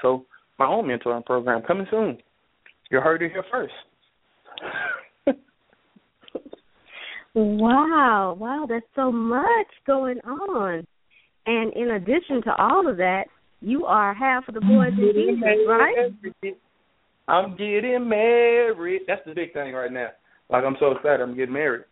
So 0.00 0.26
my 0.58 0.66
own 0.66 0.86
mentoring 0.86 1.24
program 1.24 1.62
coming 1.62 1.86
soon. 1.90 2.18
You 2.90 3.00
heard 3.00 3.22
it 3.22 3.32
here 3.32 3.44
first. 3.50 3.72
wow, 7.34 8.36
wow, 8.38 8.66
there's 8.68 8.82
so 8.94 9.10
much 9.10 9.66
going 9.86 10.18
on. 10.20 10.86
And 11.46 11.72
in 11.72 11.92
addition 11.92 12.42
to 12.44 12.54
all 12.56 12.88
of 12.88 12.98
that, 12.98 13.24
you 13.62 13.86
are 13.86 14.12
half 14.14 14.48
of 14.48 14.54
the 14.54 14.60
Boyz 14.60 14.88
and 14.88 15.14
Jesus, 15.14 15.42
right? 15.68 16.54
I'm 17.28 17.56
getting 17.56 18.08
married. 18.08 19.02
That's 19.06 19.22
the 19.24 19.34
big 19.34 19.52
thing 19.52 19.72
right 19.74 19.92
now. 19.92 20.08
Like 20.50 20.64
I'm 20.64 20.76
so 20.80 20.92
excited. 20.92 21.20
I'm 21.20 21.36
getting 21.36 21.54
married. 21.54 21.84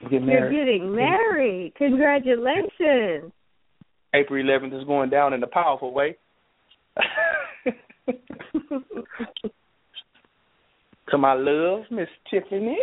I'm 0.00 0.10
getting 0.10 0.26
married. 0.26 0.54
You're 0.54 0.64
getting 0.64 0.94
married. 0.94 1.74
Congratulations. 1.76 3.32
April 4.14 4.44
11th 4.44 4.78
is 4.80 4.86
going 4.86 5.10
down 5.10 5.32
in 5.32 5.42
a 5.42 5.46
powerful 5.46 5.92
way. 5.92 6.16
to 11.10 11.18
my 11.18 11.34
love, 11.34 11.82
Miss 11.90 12.08
Tiffany. 12.30 12.78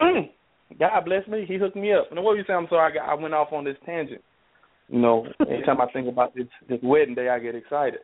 Mm. 0.00 0.30
God 0.78 1.04
bless 1.04 1.26
me. 1.28 1.44
He 1.46 1.56
hooked 1.56 1.76
me 1.76 1.92
up. 1.92 2.10
And 2.10 2.22
what 2.22 2.36
you 2.36 2.44
say? 2.46 2.54
I'm 2.54 2.66
sorry. 2.70 2.92
I, 2.92 2.94
got, 2.94 3.08
I 3.08 3.14
went 3.14 3.34
off 3.34 3.52
on 3.52 3.64
this 3.64 3.76
tangent. 3.84 4.22
You 4.88 5.00
know, 5.00 5.26
anytime 5.40 5.80
I 5.80 5.90
think 5.92 6.08
about 6.08 6.34
this 6.34 6.46
this 6.68 6.80
wedding 6.82 7.14
day, 7.14 7.28
I 7.28 7.38
get 7.38 7.54
excited. 7.54 8.00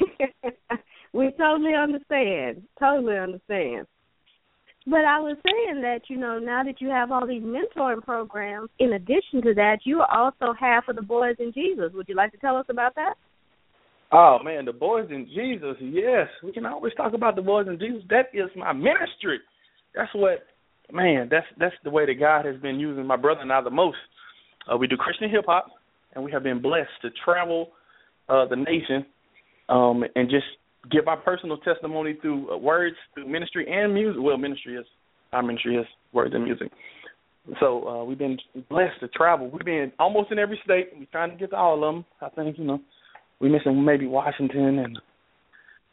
we 1.12 1.30
totally 1.38 1.74
understand. 1.74 2.62
Totally 2.78 3.18
understand. 3.18 3.86
But 4.88 5.04
I 5.04 5.18
was 5.18 5.36
saying 5.44 5.82
that, 5.82 6.02
you 6.08 6.16
know, 6.16 6.38
now 6.38 6.62
that 6.62 6.80
you 6.80 6.90
have 6.90 7.10
all 7.10 7.26
these 7.26 7.42
mentoring 7.42 8.04
programs, 8.04 8.70
in 8.78 8.92
addition 8.92 9.42
to 9.42 9.52
that, 9.54 9.78
you 9.82 10.00
are 10.00 10.08
also 10.08 10.54
half 10.58 10.84
of 10.88 10.94
the 10.94 11.02
Boyz 11.02 11.40
and 11.40 11.52
Jesus. 11.52 11.90
Would 11.92 12.08
you 12.08 12.14
like 12.14 12.30
to 12.32 12.38
tell 12.38 12.56
us 12.56 12.66
about 12.68 12.94
that? 12.94 13.14
Oh 14.12 14.38
man, 14.44 14.64
the 14.64 14.72
Boyz 14.72 15.12
and 15.12 15.26
Jesus, 15.26 15.76
yes. 15.80 16.28
We 16.44 16.52
can 16.52 16.66
always 16.66 16.94
talk 16.94 17.14
about 17.14 17.34
the 17.34 17.42
Boyz 17.42 17.68
and 17.68 17.80
Jesus. 17.80 18.02
That 18.10 18.26
is 18.32 18.48
my 18.54 18.72
ministry. 18.72 19.40
That's 19.92 20.14
what 20.14 20.44
man, 20.92 21.28
that's 21.28 21.46
that's 21.58 21.74
the 21.82 21.90
way 21.90 22.06
that 22.06 22.20
God 22.20 22.44
has 22.44 22.56
been 22.60 22.78
using 22.78 23.04
my 23.06 23.16
brother 23.16 23.40
and 23.40 23.52
I 23.52 23.60
the 23.62 23.70
most. 23.70 23.98
Uh, 24.70 24.76
we 24.76 24.86
do 24.86 24.96
Christian 24.96 25.30
hip 25.30 25.44
hop 25.46 25.66
and 26.14 26.24
we 26.24 26.32
have 26.32 26.42
been 26.42 26.60
blessed 26.60 26.90
to 27.02 27.10
travel 27.24 27.68
uh 28.28 28.44
the 28.46 28.56
nation 28.56 29.06
um 29.68 30.02
and 30.16 30.28
just 30.28 30.46
give 30.90 31.08
our 31.08 31.16
personal 31.16 31.58
testimony 31.58 32.14
through 32.20 32.52
uh, 32.52 32.56
words, 32.56 32.96
through 33.14 33.28
ministry 33.28 33.66
and 33.68 33.92
music. 33.94 34.20
Well, 34.22 34.36
ministry 34.36 34.76
is 34.76 34.86
our 35.32 35.42
ministry 35.42 35.76
is 35.76 35.86
words 36.12 36.34
and 36.34 36.44
music. 36.44 36.70
So 37.60 37.86
uh, 37.88 38.04
we've 38.04 38.18
been 38.18 38.38
blessed 38.68 39.00
to 39.00 39.08
travel. 39.08 39.48
We've 39.50 39.64
been 39.64 39.92
almost 39.98 40.32
in 40.32 40.38
every 40.38 40.60
state. 40.64 40.88
We're 40.96 41.06
trying 41.12 41.30
to 41.30 41.36
get 41.36 41.50
to 41.50 41.56
all 41.56 41.74
of 41.74 41.94
them. 41.94 42.04
I 42.20 42.28
think 42.30 42.58
you 42.58 42.64
know 42.64 42.80
we're 43.40 43.50
missing 43.50 43.84
maybe 43.84 44.06
Washington 44.06 44.78
and 44.78 44.98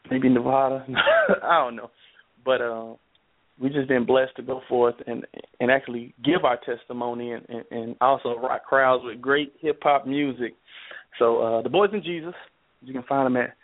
maybe 0.10 0.30
Nevada. 0.30 0.86
I 1.44 1.64
don't 1.64 1.76
know, 1.76 1.92
but 2.44 2.62
uh, 2.62 2.94
we've 3.64 3.74
just 3.74 3.88
been 3.88 4.06
blessed 4.06 4.36
to 4.36 4.44
go 4.44 4.62
forth 4.68 4.96
and 5.08 5.26
and 5.62 5.72
actually 5.72 6.14
give 6.24 6.44
our 6.44 6.60
testimony 6.66 7.32
and, 7.32 7.46
and, 7.48 7.64
and 7.72 7.96
also 8.02 8.38
rock 8.38 8.66
crowds 8.66 9.04
with 9.06 9.22
great 9.22 9.54
hip 9.62 9.80
hop 9.82 10.06
music. 10.06 10.54
So 11.18 11.40
uh, 11.40 11.62
the 11.62 11.70
Boyz 11.70 11.94
and 11.94 12.04
Jesus, 12.04 12.34
you 12.82 12.94
can 12.94 13.04
find 13.04 13.26
them 13.26 13.38
at 13.38 13.56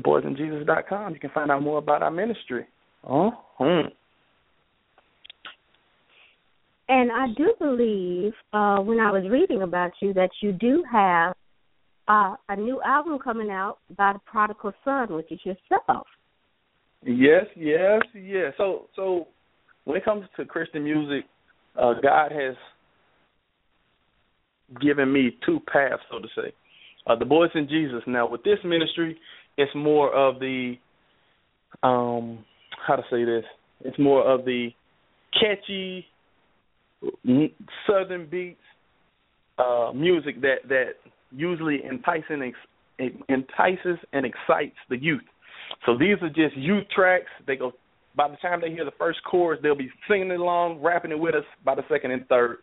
theboyzandjesus.com. 0.00 1.14
You 1.14 1.20
can 1.20 1.30
find 1.30 1.50
out 1.50 1.62
more 1.62 1.78
about 1.78 2.02
our 2.02 2.10
ministry. 2.10 2.66
Oh, 3.04 3.32
hmm. 3.58 3.88
And 6.88 7.10
I 7.10 7.26
do 7.36 7.54
believe 7.58 8.32
uh, 8.52 8.78
when 8.78 9.00
I 9.00 9.10
was 9.10 9.24
reading 9.28 9.62
about 9.62 9.90
you 10.00 10.12
that 10.14 10.30
you 10.40 10.52
do 10.52 10.84
have 10.90 11.34
uh, 12.06 12.36
a 12.48 12.56
new 12.56 12.80
album 12.82 13.18
coming 13.18 13.50
out 13.50 13.78
by 13.96 14.12
the 14.12 14.20
Prodigal 14.20 14.72
Son, 14.84 15.12
which 15.14 15.32
is 15.32 15.40
yourself. 15.44 16.06
Yes, 17.06 17.44
yes, 17.54 18.02
yes. 18.14 18.52
So, 18.58 18.86
so 18.96 19.28
when 19.84 19.96
it 19.96 20.04
comes 20.04 20.26
to 20.36 20.44
Christian 20.44 20.84
music, 20.84 21.24
uh, 21.80 21.94
God 22.02 22.32
has 22.32 22.56
given 24.82 25.12
me 25.12 25.36
two 25.46 25.60
paths, 25.72 26.02
so 26.10 26.18
to 26.18 26.28
say. 26.34 26.52
Uh, 27.06 27.16
the 27.16 27.24
Boyz 27.24 27.50
and 27.54 27.68
Jesus. 27.68 28.02
Now, 28.08 28.28
with 28.28 28.42
this 28.42 28.58
ministry, 28.64 29.16
it's 29.56 29.70
more 29.74 30.12
of 30.12 30.40
the 30.40 30.74
um 31.82 32.44
how 32.86 32.96
to 32.96 33.02
say 33.10 33.24
this 33.24 33.44
it's 33.84 33.98
more 33.98 34.22
of 34.22 34.44
the 34.44 34.70
catchy 35.34 36.06
southern 37.86 38.26
beats 38.30 38.60
uh 39.58 39.92
music 39.94 40.40
that 40.40 40.56
that 40.68 40.92
usually 41.32 41.80
enticing 41.84 42.52
entices 43.28 43.98
and 44.12 44.24
excites 44.24 44.76
the 44.88 44.96
youth 44.96 45.20
so 45.84 45.96
these 45.96 46.16
are 46.22 46.28
just 46.28 46.56
youth 46.56 46.84
tracks 46.94 47.30
they 47.46 47.56
go 47.56 47.72
by 48.16 48.28
the 48.28 48.36
time 48.36 48.60
they 48.60 48.70
hear 48.70 48.84
the 48.84 48.92
first 48.98 49.18
chorus 49.24 49.58
they'll 49.62 49.74
be 49.74 49.90
singing 50.08 50.30
along 50.30 50.80
rapping 50.80 51.10
it 51.10 51.18
with 51.18 51.34
us 51.34 51.44
by 51.64 51.74
the 51.74 51.82
second 51.90 52.10
and 52.10 52.26
third 52.28 52.58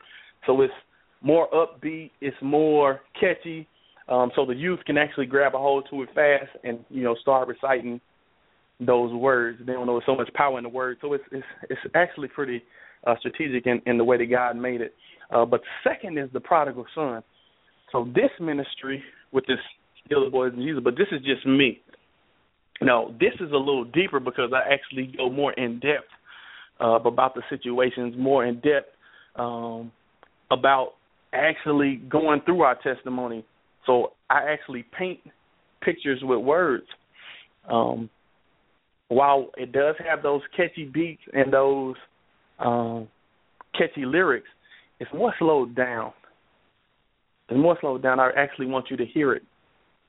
so 0.46 0.60
it's 0.62 0.74
more 1.22 1.48
upbeat 1.52 2.12
it's 2.22 2.38
more 2.42 3.02
catchy 3.20 3.68
um, 4.10 4.32
so 4.36 4.46
the 4.46 4.56
youth 4.56 4.80
can 4.86 4.98
actually 4.98 5.26
grab 5.26 5.56
a 5.56 5.58
hold 5.58 5.88
to 5.90 6.02
it 6.04 6.10
fast 6.14 6.52
and 6.64 6.80
you 6.90 7.04
know 7.04 7.16
start 7.22 7.48
reciting 7.48 8.02
those 8.80 9.14
words. 9.14 9.60
They 9.66 9.74
don't 9.74 9.86
know 9.86 9.94
there's 9.94 10.06
so 10.06 10.16
much 10.16 10.34
power 10.34 10.58
in 10.58 10.64
the 10.64 10.70
word, 10.70 10.98
so 11.02 11.14
it's 11.14 11.24
it's 11.32 11.46
it's 11.70 11.82
actually 11.96 12.28
pretty 12.30 12.64
uh, 13.06 13.16
strategic 13.20 13.66
in, 13.66 13.82
in 13.86 13.98
the 13.98 14.04
way 14.04 14.18
that 14.18 14.30
God 14.30 14.58
made 14.58 14.82
it. 14.82 14.94
Uh, 15.32 15.46
but 15.46 15.62
second 15.84 16.18
is 16.18 16.30
the 16.34 16.40
prodigal 16.40 16.86
son. 16.94 17.24
So 17.92 18.08
this 18.14 18.32
ministry 18.40 19.04
with 19.32 19.46
this 19.46 19.58
the 20.10 20.16
Boyz 20.16 20.54
and 20.54 20.62
Jesus, 20.62 20.82
but 20.84 20.98
this 20.98 21.08
is 21.12 21.22
just 21.22 21.46
me. 21.46 21.80
Now 22.82 23.14
this 23.20 23.34
is 23.36 23.52
a 23.52 23.58
little 23.58 23.86
deeper 23.86 24.20
because 24.20 24.52
I 24.54 24.74
actually 24.74 25.14
go 25.18 25.30
more 25.30 25.54
in 25.54 25.80
depth 25.80 26.10
uh, 26.82 27.00
about 27.00 27.36
the 27.36 27.42
situations, 27.50 28.16
more 28.18 28.46
in 28.46 28.56
depth 28.56 28.90
um, 29.36 29.92
about 30.52 30.94
actually 31.34 31.96
going 32.10 32.42
through 32.46 32.62
our 32.62 32.78
testimony 32.82 33.46
so 33.86 34.14
I 34.30 34.52
actually 34.52 34.86
paint 34.98 35.20
pictures 35.82 36.20
with 36.24 36.40
words. 36.40 36.86
Um, 37.70 38.10
while 39.10 39.50
it 39.58 39.72
does 39.72 39.96
have 40.08 40.24
those 40.24 40.42
catchy 40.56 40.86
beats 40.86 41.22
and 41.34 41.52
those 41.54 41.96
um, 42.60 43.08
catchy 43.78 44.06
lyrics, 44.06 44.48
it's 45.00 45.12
more 45.14 45.34
slowed 45.40 45.76
down. 45.76 46.14
It's 47.50 47.60
more 47.60 47.78
slowed 47.82 48.02
down. 48.02 48.20
I 48.20 48.32
actually 48.38 48.68
want 48.68 48.86
you 48.90 48.98
to 48.98 49.06
hear 49.06 49.34
it, 49.34 49.44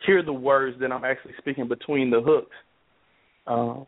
hear 0.06 0.22
the 0.22 0.32
words 0.32 0.78
that 0.80 0.92
I'm 0.92 1.04
actually 1.04 1.34
speaking 1.38 1.68
between 1.68 2.10
the 2.10 2.20
hooks. 2.20 2.56
Uh, 3.46 3.84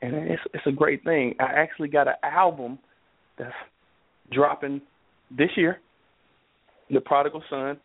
and 0.00 0.14
it's 0.14 0.42
it's 0.54 0.66
a 0.66 0.72
great 0.72 1.02
thing. 1.04 1.34
I 1.40 1.44
actually 1.44 1.88
got 1.88 2.08
an 2.08 2.14
album 2.22 2.78
that's 3.38 3.52
dropping 4.32 4.80
this 5.36 5.50
year, 5.56 5.80
The 6.90 7.00
Prodigal 7.00 7.42
Son 7.50 7.78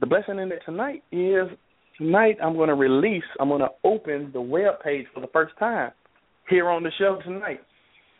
the 0.00 0.06
blessing 0.06 0.38
in 0.38 0.50
it 0.52 0.62
tonight 0.64 1.02
is 1.10 1.48
tonight 1.96 2.36
I'm 2.42 2.54
going 2.54 2.68
to 2.68 2.74
release, 2.74 3.24
I'm 3.40 3.48
going 3.48 3.60
to 3.60 3.70
open 3.84 4.30
the 4.32 4.40
web 4.40 4.80
page 4.82 5.06
for 5.12 5.20
the 5.20 5.26
first 5.28 5.54
time 5.58 5.92
here 6.48 6.68
on 6.68 6.82
the 6.82 6.90
show 6.98 7.20
tonight. 7.24 7.60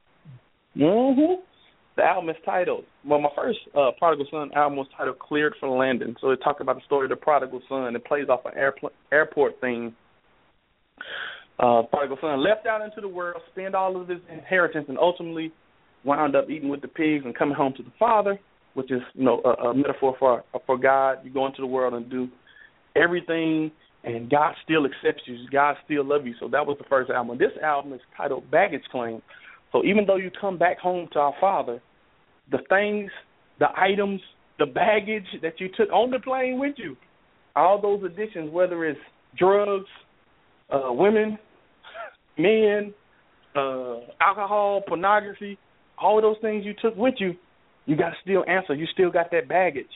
Mhm. 0.77 1.37
The 1.97 2.03
album 2.05 2.31
is 2.31 2.37
titled. 2.45 2.85
Well, 3.05 3.21
my 3.21 3.29
first 3.37 3.59
uh, 3.77 3.91
Prodigal 3.99 4.27
Son 4.31 4.51
album 4.55 4.79
was 4.79 4.87
titled 4.97 5.19
"Cleared 5.19 5.55
for 5.61 5.69
Landing." 5.69 6.17
So 6.21 6.31
it 6.31 6.39
talked 6.43 6.61
about 6.61 6.77
the 6.77 6.83
story 6.87 7.05
of 7.05 7.11
the 7.11 7.17
prodigal 7.17 7.61
son. 7.69 7.95
It 7.95 8.05
plays 8.05 8.29
off 8.29 8.47
an 8.47 8.53
airpl- 8.57 8.93
airport 9.13 9.61
theme. 9.61 9.95
Uh, 11.59 11.83
prodigal 11.83 12.17
son 12.21 12.43
left 12.43 12.67
out 12.67 12.81
into 12.81 13.03
the 13.03 13.09
world, 13.09 13.43
spent 13.53 13.75
all 13.75 14.01
of 14.01 14.09
his 14.09 14.21
inheritance, 14.31 14.87
and 14.89 14.99
ultimately 14.99 15.53
wound 16.05 16.35
up 16.35 16.49
eating 16.49 16.71
with 16.71 16.81
the 16.81 16.89
pigs 16.89 17.25
and 17.27 17.37
coming 17.37 17.55
home 17.55 17.75
to 17.77 17.83
the 17.83 17.93
father, 17.99 18.39
which 18.73 18.91
is 18.91 19.03
you 19.13 19.25
know 19.25 19.43
a, 19.45 19.69
a 19.69 19.75
metaphor 19.75 20.17
for 20.19 20.45
for 20.67 20.79
God. 20.79 21.19
You 21.25 21.31
go 21.31 21.47
into 21.47 21.61
the 21.61 21.67
world 21.67 21.93
and 21.93 22.09
do 22.11 22.29
everything 22.97 23.71
and 24.05 24.29
God 24.31 24.55
still 24.65 24.85
accepts 24.85 25.23
you. 25.27 25.37
God 25.51 25.77
still 25.85 26.05
loves 26.05 26.25
you. 26.25 26.35
So 26.41 26.49
that 26.49 26.67
was 26.67 26.77
the 26.79 26.85
first 26.89 27.11
album. 27.11 27.39
This 27.39 27.53
album 27.63 27.93
is 27.93 28.01
titled 28.17 28.51
Baggage 28.51 28.83
Claim. 28.91 29.23
So 29.73 29.85
even 29.85 30.05
though 30.07 30.17
you 30.17 30.31
come 30.39 30.59
back 30.59 30.79
home 30.79 31.09
to 31.13 31.19
our 31.19 31.35
Father, 31.41 31.81
the 32.51 32.59
things, 32.69 33.11
the 33.59 33.69
items, 33.77 34.21
the 34.59 34.67
baggage 34.67 35.27
that 35.43 35.61
you 35.61 35.69
took 35.77 35.91
on 35.91 36.11
the 36.11 36.21
plane 36.21 36.59
with 36.59 36.75
you, 36.77 36.97
all 37.57 37.81
those 37.81 38.03
additions, 38.05 38.51
whether 38.51 38.85
it's 38.85 39.01
drugs, 39.39 39.87
uh, 40.71 40.93
women, 40.93 41.39
men, 42.39 42.93
uh, 43.57 44.01
alcohol, 44.21 44.83
pornography, 44.87 45.59
all 45.99 46.21
those 46.21 46.37
things 46.43 46.65
you 46.65 46.75
took 46.81 46.97
with 46.97 47.15
you, 47.19 47.35
you 47.87 47.97
got 47.97 48.11
to 48.11 48.17
still 48.23 48.45
answer. 48.49 48.75
You 48.75 48.87
still 48.93 49.11
got 49.11 49.31
that 49.33 49.49
baggage 49.49 49.87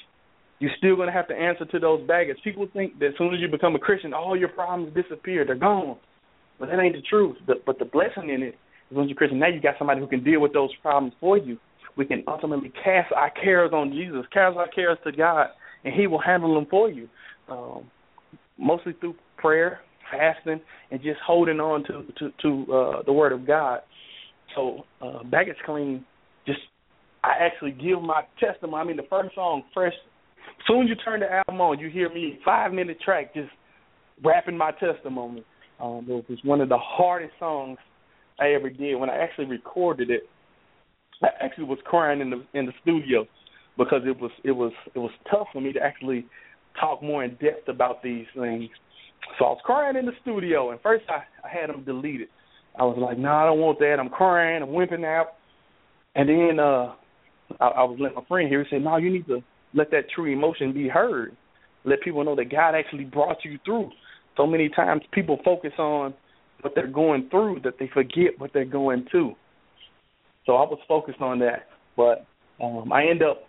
you're 0.59 0.71
still 0.78 0.97
going 0.97 1.09
to 1.09 1.12
have 1.12 1.28
to 1.28 1.35
answer 1.35 1.64
to 1.66 1.78
those 1.78 2.06
baggage. 2.06 2.38
People 2.42 2.66
think 2.73 2.99
that 2.99 3.09
as 3.09 3.12
soon 3.18 3.35
as 3.35 3.40
you 3.40 3.49
become 3.49 3.75
a 3.75 3.78
Christian, 3.78 4.14
all 4.14 4.37
your 4.37 4.49
problems 4.49 4.95
disappear. 4.95 5.45
They're 5.45 5.54
gone. 5.54 5.99
But 6.59 6.71
that 6.71 6.80
ain't 6.80 6.97
the 6.97 7.02
truth. 7.02 7.37
But 7.47 7.78
the 7.78 7.85
blessing 7.85 8.30
in 8.30 8.42
it 8.42 8.54
is 8.90 8.97
when 8.97 9.09
you're 9.09 9.16
Christian, 9.16 9.38
now 9.38 9.49
you 9.49 9.61
got 9.61 9.75
somebody 9.78 10.00
who 10.00 10.07
can 10.07 10.23
deal 10.25 10.40
with 10.40 10.52
those 10.52 10.71
problems 10.83 11.14
for 11.21 11.38
you. 11.38 11.59
We 11.97 12.05
can 12.05 12.25
ultimately 12.26 12.73
cast 12.85 13.12
our 13.12 13.31
cares 13.31 13.73
on 13.73 13.90
Jesus, 13.93 14.25
cast 14.33 14.57
our 14.57 14.69
cares 14.69 14.99
to 15.05 15.12
God, 15.12 15.49
and 15.85 15.95
He 15.95 16.07
will 16.07 16.21
handle 16.21 16.55
them 16.55 16.66
for 16.71 16.90
you. 16.90 17.09
Um, 17.49 17.91
mostly 18.58 18.93
through 19.00 19.15
prayer, 19.39 19.80
fasting, 20.11 20.61
and 20.91 21.00
just 21.02 21.19
holding 21.26 21.61
on 21.61 21.84
to 21.84 22.04
to, 22.19 22.32
to 22.43 22.73
uh, 22.73 23.02
the 23.04 23.13
Word 23.13 23.32
of 23.32 23.47
God. 23.47 23.80
So, 24.54 24.84
uh, 25.00 25.25
Baggage 25.25 25.56
Claim. 25.65 26.04
Just 26.47 26.61
I 27.25 27.32
actually 27.41 27.73
give 27.73 28.00
my 28.02 28.23
testimony. 28.39 28.80
I 28.80 28.84
mean, 28.84 28.97
the 28.97 29.06
first 29.08 29.34
song, 29.34 29.63
"Fresh 29.73 29.95
soon 30.67 30.82
as 30.82 30.89
you 30.89 30.95
turn 30.97 31.21
the 31.21 31.32
album 31.32 31.61
on, 31.61 31.78
you 31.78 31.89
hear 31.89 32.08
me 32.13 32.39
five 32.45 32.73
minute 32.73 32.99
track 33.04 33.34
just 33.34 33.50
rapping 34.25 34.56
my 34.56 34.73
testimony. 34.73 35.45
Um, 35.80 36.06
it 36.08 36.28
was 36.28 36.39
one 36.45 36.61
of 36.61 36.69
the 36.69 36.78
hardest 36.78 37.34
songs 37.39 37.78
I 38.39 38.53
ever 38.53 38.71
did. 38.71 38.97
When 38.97 39.11
I 39.11 39.17
actually 39.17 39.47
recorded 39.47 40.11
it, 40.11 40.23
I 41.23 41.29
actually 41.41 41.65
was 41.65 41.79
crying 41.85 42.21
in 42.21 42.31
the 42.31 42.45
in 42.55 42.67
the 42.67 42.73
studio 42.83 43.27
because 43.79 44.03
it 44.07 44.19
was 44.19 44.31
it 44.45 44.53
was 44.53 44.73
it 44.95 44.99
was 44.99 45.11
tough 45.31 45.47
for 45.53 45.61
me 45.61 45.73
to 45.73 45.81
actually 45.81 46.27
talk 46.81 47.03
more 47.03 47.25
in 47.25 47.31
depth 47.37 47.69
about 47.69 48.03
these 48.03 48.27
things. 48.35 48.69
So 49.39 49.47
I 49.47 49.49
was 49.49 49.61
crying 49.65 49.97
in 49.97 50.07
the 50.07 50.13
studio, 50.23 50.71
and 50.71 50.81
first 50.81 51.05
I, 51.09 51.23
I 51.47 51.51
had 51.51 51.71
them 51.71 51.85
deleted. 51.85 52.29
I 52.79 52.85
was 52.85 52.99
like, 52.99 53.19
"No, 53.19 53.29
nah, 53.29 53.43
I 53.43 53.47
don't 53.47 53.61
want 53.61 53.79
that. 53.79 53.97
I'm 53.99 54.11
crying. 54.11 54.63
I'm 54.63 54.69
wimping 54.69 55.05
out." 55.05 55.35
And 56.15 56.29
then 56.29 56.61
uh 56.61 56.95
I, 57.61 57.69
I 57.69 57.85
was 57.85 57.99
letting 58.01 58.17
my 58.17 58.25
friend 58.29 58.49
hear. 58.49 58.63
He 58.65 58.71
said, 58.71 58.83
"No, 58.83 58.97
you 58.99 59.11
need 59.11 59.27
to 59.27 59.41
let 59.75 59.91
that 59.91 60.11
true 60.15 60.31
emotion 60.31 60.73
be 60.73 60.89
heard. 60.89 61.37
Let 61.85 62.03
people 62.03 62.25
know 62.25 62.37
that 62.37 62.51
God 62.51 62.75
actually 62.75 63.05
brought 63.05 63.45
you 63.45 63.59
through. 63.65 63.91
So 64.37 64.47
many 64.47 64.69
times 64.69 65.03
people 65.13 65.39
focus 65.45 65.73
on 65.79 66.15
what 66.67 66.75
they're 66.75 66.89
going 66.89 67.29
through 67.31 67.61
that 67.63 67.75
they 67.79 67.89
forget 67.95 68.33
what 68.39 68.50
they're 68.52 68.65
going 68.65 69.07
to. 69.13 69.35
So 70.47 70.57
I 70.57 70.63
was 70.63 70.81
focused 70.89 71.21
on 71.21 71.39
that, 71.39 71.69
but 71.97 72.26
um, 72.61 72.93
I 72.93 73.07
end 73.07 73.23
up 73.23 73.43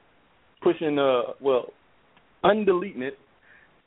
pushing 0.61 0.99
uh 0.99 1.33
well 1.41 1.73
undeleting 2.43 3.01
it, 3.01 3.17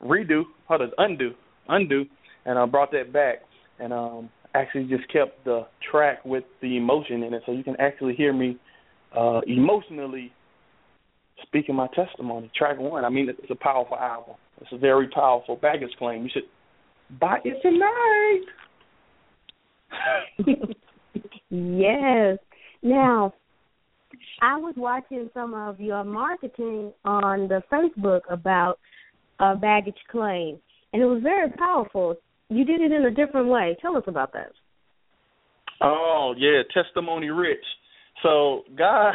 redo, 0.03 0.43
how 0.67 0.77
does 0.77 0.89
undo, 0.97 1.31
undo, 1.69 2.03
and 2.45 2.59
I 2.59 2.65
brought 2.65 2.91
that 2.91 3.13
back 3.13 3.37
and 3.79 3.93
um 3.93 4.29
actually 4.53 4.83
just 4.83 5.09
kept 5.13 5.45
the 5.45 5.65
track 5.89 6.25
with 6.25 6.43
the 6.61 6.75
emotion 6.75 7.23
in 7.23 7.33
it, 7.33 7.43
so 7.45 7.53
you 7.53 7.63
can 7.63 7.77
actually 7.79 8.15
hear 8.15 8.33
me 8.33 8.57
uh 9.17 9.39
emotionally 9.47 10.33
speaking 11.43 11.75
my 11.75 11.87
testimony. 11.95 12.51
Track 12.53 12.79
one. 12.79 13.05
I 13.05 13.09
mean, 13.09 13.29
it's 13.29 13.49
a 13.49 13.55
powerful 13.55 13.97
album. 13.97 14.35
It's 14.59 14.73
a 14.73 14.77
very 14.77 15.07
powerful 15.07 15.55
baggage 15.55 15.93
claim. 15.97 16.23
You 16.23 16.29
should 16.33 16.49
buy 17.17 17.37
it 17.45 17.61
tonight. 17.61 18.41
Yes. 21.49 22.37
Now, 22.81 23.33
I 24.41 24.57
was 24.57 24.73
watching 24.77 25.29
some 25.33 25.53
of 25.53 25.79
your 25.79 26.03
marketing 26.03 26.93
on 27.05 27.47
the 27.47 27.61
Facebook 27.71 28.21
about 28.29 28.79
uh, 29.39 29.55
baggage 29.55 29.99
claim, 30.09 30.57
and 30.93 31.01
it 31.01 31.05
was 31.05 31.21
very 31.21 31.49
powerful. 31.51 32.15
You 32.49 32.65
did 32.65 32.81
it 32.81 32.91
in 32.91 33.05
a 33.05 33.11
different 33.11 33.47
way. 33.47 33.77
Tell 33.81 33.95
us 33.95 34.03
about 34.07 34.33
that. 34.33 34.51
Oh 35.81 36.33
yeah, 36.37 36.61
testimony 36.73 37.29
rich. 37.29 37.63
So 38.21 38.63
God 38.77 39.13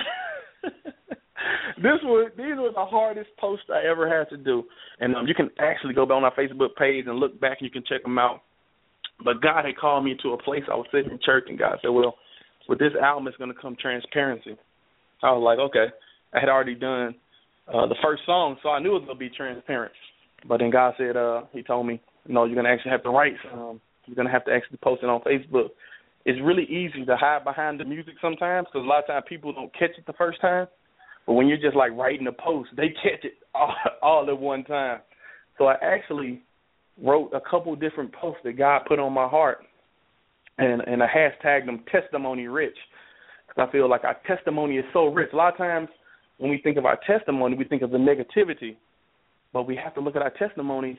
this 1.76 2.00
was 2.02 2.30
these 2.36 2.56
were 2.56 2.72
the 2.74 2.84
hardest 2.84 3.30
posts 3.38 3.66
I 3.72 3.88
ever 3.88 4.08
had 4.08 4.28
to 4.30 4.36
do, 4.36 4.64
and 5.00 5.14
um, 5.14 5.26
you 5.26 5.34
can 5.34 5.50
actually 5.58 5.94
go 5.94 6.02
on 6.02 6.24
our 6.24 6.34
Facebook 6.34 6.74
page 6.76 7.04
and 7.06 7.18
look 7.18 7.38
back, 7.40 7.58
and 7.60 7.66
you 7.66 7.70
can 7.70 7.84
check 7.88 8.02
them 8.02 8.18
out. 8.18 8.42
But 9.24 9.40
God 9.40 9.64
had 9.64 9.76
called 9.76 10.04
me 10.04 10.16
to 10.22 10.32
a 10.32 10.42
place. 10.42 10.62
I 10.70 10.74
was 10.74 10.86
sitting 10.92 11.10
in 11.10 11.18
church, 11.24 11.44
and 11.48 11.58
God 11.58 11.78
said, 11.82 11.88
"Well, 11.88 12.16
with 12.68 12.78
this 12.78 12.92
album, 13.00 13.26
it's 13.28 13.36
going 13.36 13.52
to 13.52 13.60
come 13.60 13.76
transparency." 13.80 14.56
I 15.22 15.32
was 15.32 15.42
like, 15.42 15.58
"Okay." 15.58 15.92
I 16.34 16.40
had 16.40 16.48
already 16.48 16.74
done 16.74 17.14
uh, 17.68 17.86
the 17.86 17.96
first 18.02 18.22
song, 18.26 18.56
so 18.62 18.68
I 18.68 18.78
knew 18.78 18.90
it 18.90 19.00
was 19.00 19.06
going 19.06 19.18
to 19.18 19.30
be 19.30 19.30
transparent. 19.30 19.92
But 20.46 20.60
then 20.60 20.70
God 20.70 20.94
said, 20.98 21.16
uh, 21.16 21.42
He 21.52 21.62
told 21.62 21.86
me, 21.86 22.00
"No, 22.26 22.44
you're 22.44 22.54
going 22.54 22.66
to 22.66 22.70
actually 22.70 22.90
have 22.90 23.04
to 23.04 23.10
write. 23.10 23.36
Um, 23.52 23.80
you're 24.06 24.16
going 24.16 24.26
to 24.26 24.32
have 24.32 24.44
to 24.46 24.52
actually 24.52 24.78
post 24.82 25.02
it 25.02 25.08
on 25.08 25.20
Facebook." 25.22 25.70
It's 26.24 26.40
really 26.42 26.64
easy 26.64 27.04
to 27.06 27.16
hide 27.16 27.44
behind 27.44 27.78
the 27.78 27.84
music 27.84 28.14
sometimes 28.20 28.66
because 28.66 28.84
a 28.84 28.88
lot 28.88 28.98
of 28.98 29.06
times 29.06 29.24
people 29.28 29.52
don't 29.52 29.72
catch 29.72 29.96
it 29.96 30.06
the 30.06 30.12
first 30.14 30.40
time. 30.40 30.66
But 31.24 31.34
when 31.34 31.46
you're 31.46 31.56
just 31.56 31.76
like 31.76 31.92
writing 31.92 32.26
a 32.26 32.32
post, 32.32 32.70
they 32.76 32.88
catch 32.88 33.24
it 33.24 33.34
all, 33.54 33.74
all 34.02 34.28
at 34.28 34.38
one 34.38 34.64
time. 34.64 35.00
So 35.58 35.66
I 35.66 35.76
actually 35.82 36.42
wrote 37.02 37.30
a 37.32 37.40
couple 37.40 37.74
different 37.76 38.12
posts 38.12 38.40
that 38.44 38.56
God 38.56 38.82
put 38.86 38.98
on 38.98 39.12
my 39.12 39.28
heart, 39.28 39.58
and 40.58 40.82
and 40.86 41.02
I 41.02 41.06
hashtagged 41.06 41.66
them 41.66 41.84
testimony 41.90 42.46
rich. 42.48 42.76
Because 43.46 43.68
I 43.68 43.72
feel 43.72 43.88
like 43.88 44.04
our 44.04 44.16
testimony 44.26 44.78
is 44.78 44.84
so 44.92 45.06
rich. 45.06 45.30
A 45.32 45.36
lot 45.36 45.52
of 45.52 45.58
times 45.58 45.88
when 46.38 46.50
we 46.50 46.58
think 46.58 46.76
of 46.76 46.84
our 46.84 46.98
testimony, 47.06 47.56
we 47.56 47.64
think 47.64 47.82
of 47.82 47.90
the 47.90 47.98
negativity, 47.98 48.76
but 49.52 49.66
we 49.66 49.76
have 49.76 49.94
to 49.94 50.00
look 50.00 50.16
at 50.16 50.22
our 50.22 50.30
testimonies 50.30 50.98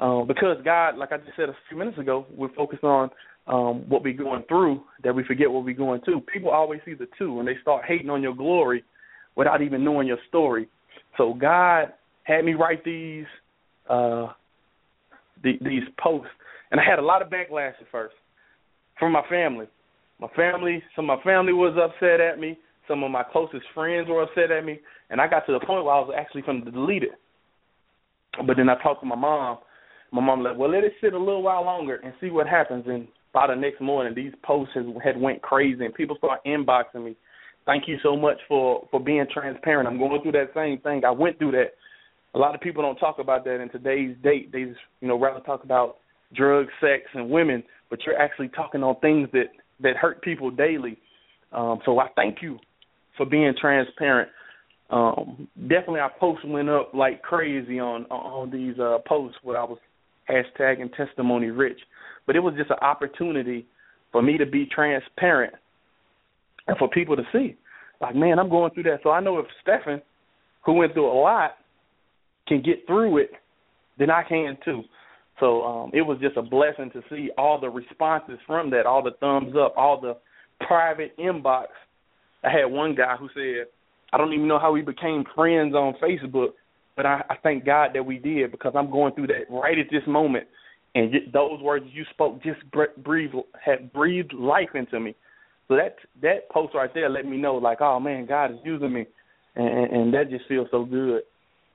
uh, 0.00 0.22
because 0.22 0.56
God, 0.64 0.96
like 0.96 1.12
I 1.12 1.18
just 1.18 1.36
said 1.36 1.48
a 1.48 1.56
few 1.68 1.78
minutes 1.78 1.98
ago, 1.98 2.26
we're 2.34 2.52
focused 2.54 2.84
on 2.84 3.10
um, 3.46 3.88
what 3.88 4.02
we're 4.02 4.12
going 4.14 4.42
through 4.48 4.82
that 5.04 5.14
we 5.14 5.24
forget 5.24 5.50
what 5.50 5.64
we're 5.64 5.74
going 5.74 6.00
to. 6.06 6.20
People 6.32 6.50
always 6.50 6.80
see 6.84 6.94
the 6.94 7.08
two, 7.18 7.38
and 7.38 7.46
they 7.46 7.56
start 7.60 7.84
hating 7.86 8.10
on 8.10 8.22
your 8.22 8.34
glory 8.34 8.84
without 9.36 9.62
even 9.62 9.84
knowing 9.84 10.06
your 10.06 10.18
story. 10.28 10.68
So 11.16 11.34
God 11.34 11.92
had 12.24 12.44
me 12.44 12.54
write 12.54 12.84
these 12.84 13.26
uh 13.88 14.28
the, 15.42 15.52
these 15.60 15.82
posts, 16.02 16.28
and 16.70 16.80
I 16.80 16.84
had 16.84 16.98
a 16.98 17.02
lot 17.02 17.22
of 17.22 17.28
backlash 17.28 17.74
at 17.80 17.90
first 17.90 18.14
from 18.98 19.12
my 19.12 19.22
family. 19.28 19.66
My 20.20 20.28
family, 20.36 20.82
some 20.94 21.10
of 21.10 21.18
my 21.18 21.24
family 21.24 21.52
was 21.52 21.76
upset 21.76 22.20
at 22.20 22.38
me. 22.38 22.58
Some 22.88 23.02
of 23.04 23.10
my 23.10 23.22
closest 23.22 23.64
friends 23.74 24.08
were 24.08 24.22
upset 24.22 24.50
at 24.50 24.64
me, 24.64 24.80
and 25.10 25.20
I 25.20 25.28
got 25.28 25.46
to 25.46 25.52
the 25.52 25.60
point 25.60 25.84
where 25.84 25.94
I 25.94 26.00
was 26.00 26.14
actually 26.16 26.42
going 26.42 26.64
to 26.64 26.70
delete 26.70 27.04
it. 27.04 27.12
But 28.46 28.56
then 28.56 28.68
I 28.68 28.80
talked 28.82 29.00
to 29.00 29.06
my 29.06 29.16
mom. 29.16 29.58
My 30.12 30.20
mom 30.20 30.42
like, 30.42 30.56
well, 30.56 30.70
let 30.70 30.84
it 30.84 30.92
sit 31.00 31.14
a 31.14 31.18
little 31.18 31.42
while 31.42 31.64
longer 31.64 31.96
and 31.96 32.12
see 32.20 32.30
what 32.30 32.46
happens. 32.46 32.84
And 32.86 33.08
by 33.32 33.46
the 33.46 33.54
next 33.54 33.80
morning, 33.80 34.14
these 34.14 34.32
posts 34.42 34.74
had, 34.74 34.86
had 35.02 35.20
went 35.20 35.42
crazy, 35.42 35.84
and 35.84 35.94
people 35.94 36.16
started 36.16 36.42
inboxing 36.46 37.04
me. 37.04 37.16
Thank 37.64 37.84
you 37.86 37.96
so 38.02 38.16
much 38.16 38.38
for 38.48 38.86
for 38.90 38.98
being 38.98 39.24
transparent. 39.32 39.88
I'm 39.88 39.98
going 39.98 40.20
through 40.22 40.32
that 40.32 40.50
same 40.54 40.78
thing. 40.80 41.04
I 41.04 41.12
went 41.12 41.38
through 41.38 41.52
that. 41.52 41.74
A 42.34 42.38
lot 42.38 42.54
of 42.54 42.60
people 42.60 42.82
don't 42.82 42.96
talk 42.96 43.18
about 43.18 43.44
that 43.44 43.60
in 43.60 43.68
today's 43.68 44.16
date. 44.22 44.52
They 44.52 44.64
just, 44.64 44.80
you 45.00 45.08
know, 45.08 45.18
rather 45.18 45.40
talk 45.40 45.64
about 45.64 45.96
drugs, 46.34 46.70
sex, 46.80 47.02
and 47.14 47.28
women, 47.30 47.62
but 47.90 48.00
you're 48.06 48.18
actually 48.18 48.48
talking 48.48 48.82
on 48.82 48.98
things 49.00 49.28
that 49.32 49.50
that 49.80 49.96
hurt 49.96 50.22
people 50.22 50.50
daily. 50.50 50.96
Um, 51.52 51.80
so 51.84 51.98
I 51.98 52.08
thank 52.16 52.38
you 52.40 52.58
for 53.16 53.26
being 53.26 53.52
transparent. 53.60 54.28
Um, 54.90 55.48
definitely, 55.60 56.00
our 56.00 56.12
posts 56.18 56.44
went 56.46 56.68
up 56.70 56.92
like 56.94 57.22
crazy 57.22 57.78
on 57.78 58.04
on 58.06 58.50
these 58.50 58.78
uh, 58.78 58.98
posts 59.06 59.38
where 59.42 59.58
I 59.58 59.64
was 59.64 59.78
hashtagging 60.28 60.94
testimony 60.96 61.48
rich, 61.48 61.78
but 62.26 62.36
it 62.36 62.40
was 62.40 62.54
just 62.56 62.70
an 62.70 62.78
opportunity 62.80 63.66
for 64.10 64.22
me 64.22 64.38
to 64.38 64.46
be 64.46 64.66
transparent 64.66 65.54
and 66.66 66.76
for 66.78 66.88
people 66.88 67.16
to 67.16 67.22
see. 67.32 67.56
Like, 68.00 68.14
man, 68.14 68.38
I'm 68.38 68.50
going 68.50 68.72
through 68.72 68.84
that. 68.84 69.00
So 69.02 69.10
I 69.10 69.20
know 69.20 69.38
if 69.38 69.46
Stephen, 69.62 70.02
who 70.64 70.74
went 70.74 70.92
through 70.92 71.10
a 71.10 71.18
lot, 71.18 71.52
can 72.48 72.62
get 72.62 72.86
through 72.86 73.18
it, 73.18 73.30
then 73.98 74.10
I 74.10 74.22
can 74.22 74.56
too. 74.64 74.82
So 75.40 75.62
um, 75.62 75.90
it 75.92 76.02
was 76.02 76.18
just 76.20 76.36
a 76.36 76.42
blessing 76.42 76.90
to 76.92 77.02
see 77.10 77.30
all 77.36 77.60
the 77.60 77.68
responses 77.68 78.38
from 78.46 78.70
that, 78.70 78.86
all 78.86 79.02
the 79.02 79.12
thumbs 79.20 79.54
up, 79.58 79.74
all 79.76 80.00
the 80.00 80.16
private 80.66 81.16
inbox. 81.18 81.66
I 82.44 82.50
had 82.50 82.66
one 82.66 82.94
guy 82.94 83.16
who 83.16 83.28
said, 83.34 83.66
I 84.12 84.18
don't 84.18 84.32
even 84.32 84.48
know 84.48 84.58
how 84.58 84.72
we 84.72 84.82
became 84.82 85.24
friends 85.34 85.74
on 85.74 85.94
Facebook, 86.02 86.50
but 86.96 87.06
I, 87.06 87.22
I 87.30 87.36
thank 87.42 87.64
God 87.64 87.90
that 87.94 88.04
we 88.04 88.18
did 88.18 88.50
because 88.50 88.72
I'm 88.76 88.90
going 88.90 89.14
through 89.14 89.28
that 89.28 89.50
right 89.50 89.78
at 89.78 89.86
this 89.90 90.02
moment. 90.06 90.46
And 90.94 91.12
those 91.32 91.60
words 91.60 91.86
you 91.90 92.04
spoke 92.10 92.42
just 92.42 92.60
breathed 93.02 93.34
had 93.64 93.92
breathed 93.92 94.34
life 94.34 94.68
into 94.74 95.00
me. 95.00 95.14
So 95.68 95.76
that 95.76 95.96
that 96.20 96.50
post 96.50 96.74
right 96.74 96.92
there 96.92 97.08
let 97.08 97.24
me 97.24 97.38
know 97.38 97.54
like, 97.54 97.80
oh 97.80 97.98
man, 97.98 98.26
God 98.26 98.50
is 98.50 98.58
using 98.62 98.92
me, 98.92 99.06
and, 99.56 99.90
and 99.90 100.14
that 100.14 100.28
just 100.28 100.46
feels 100.48 100.68
so 100.70 100.84
good. 100.84 101.22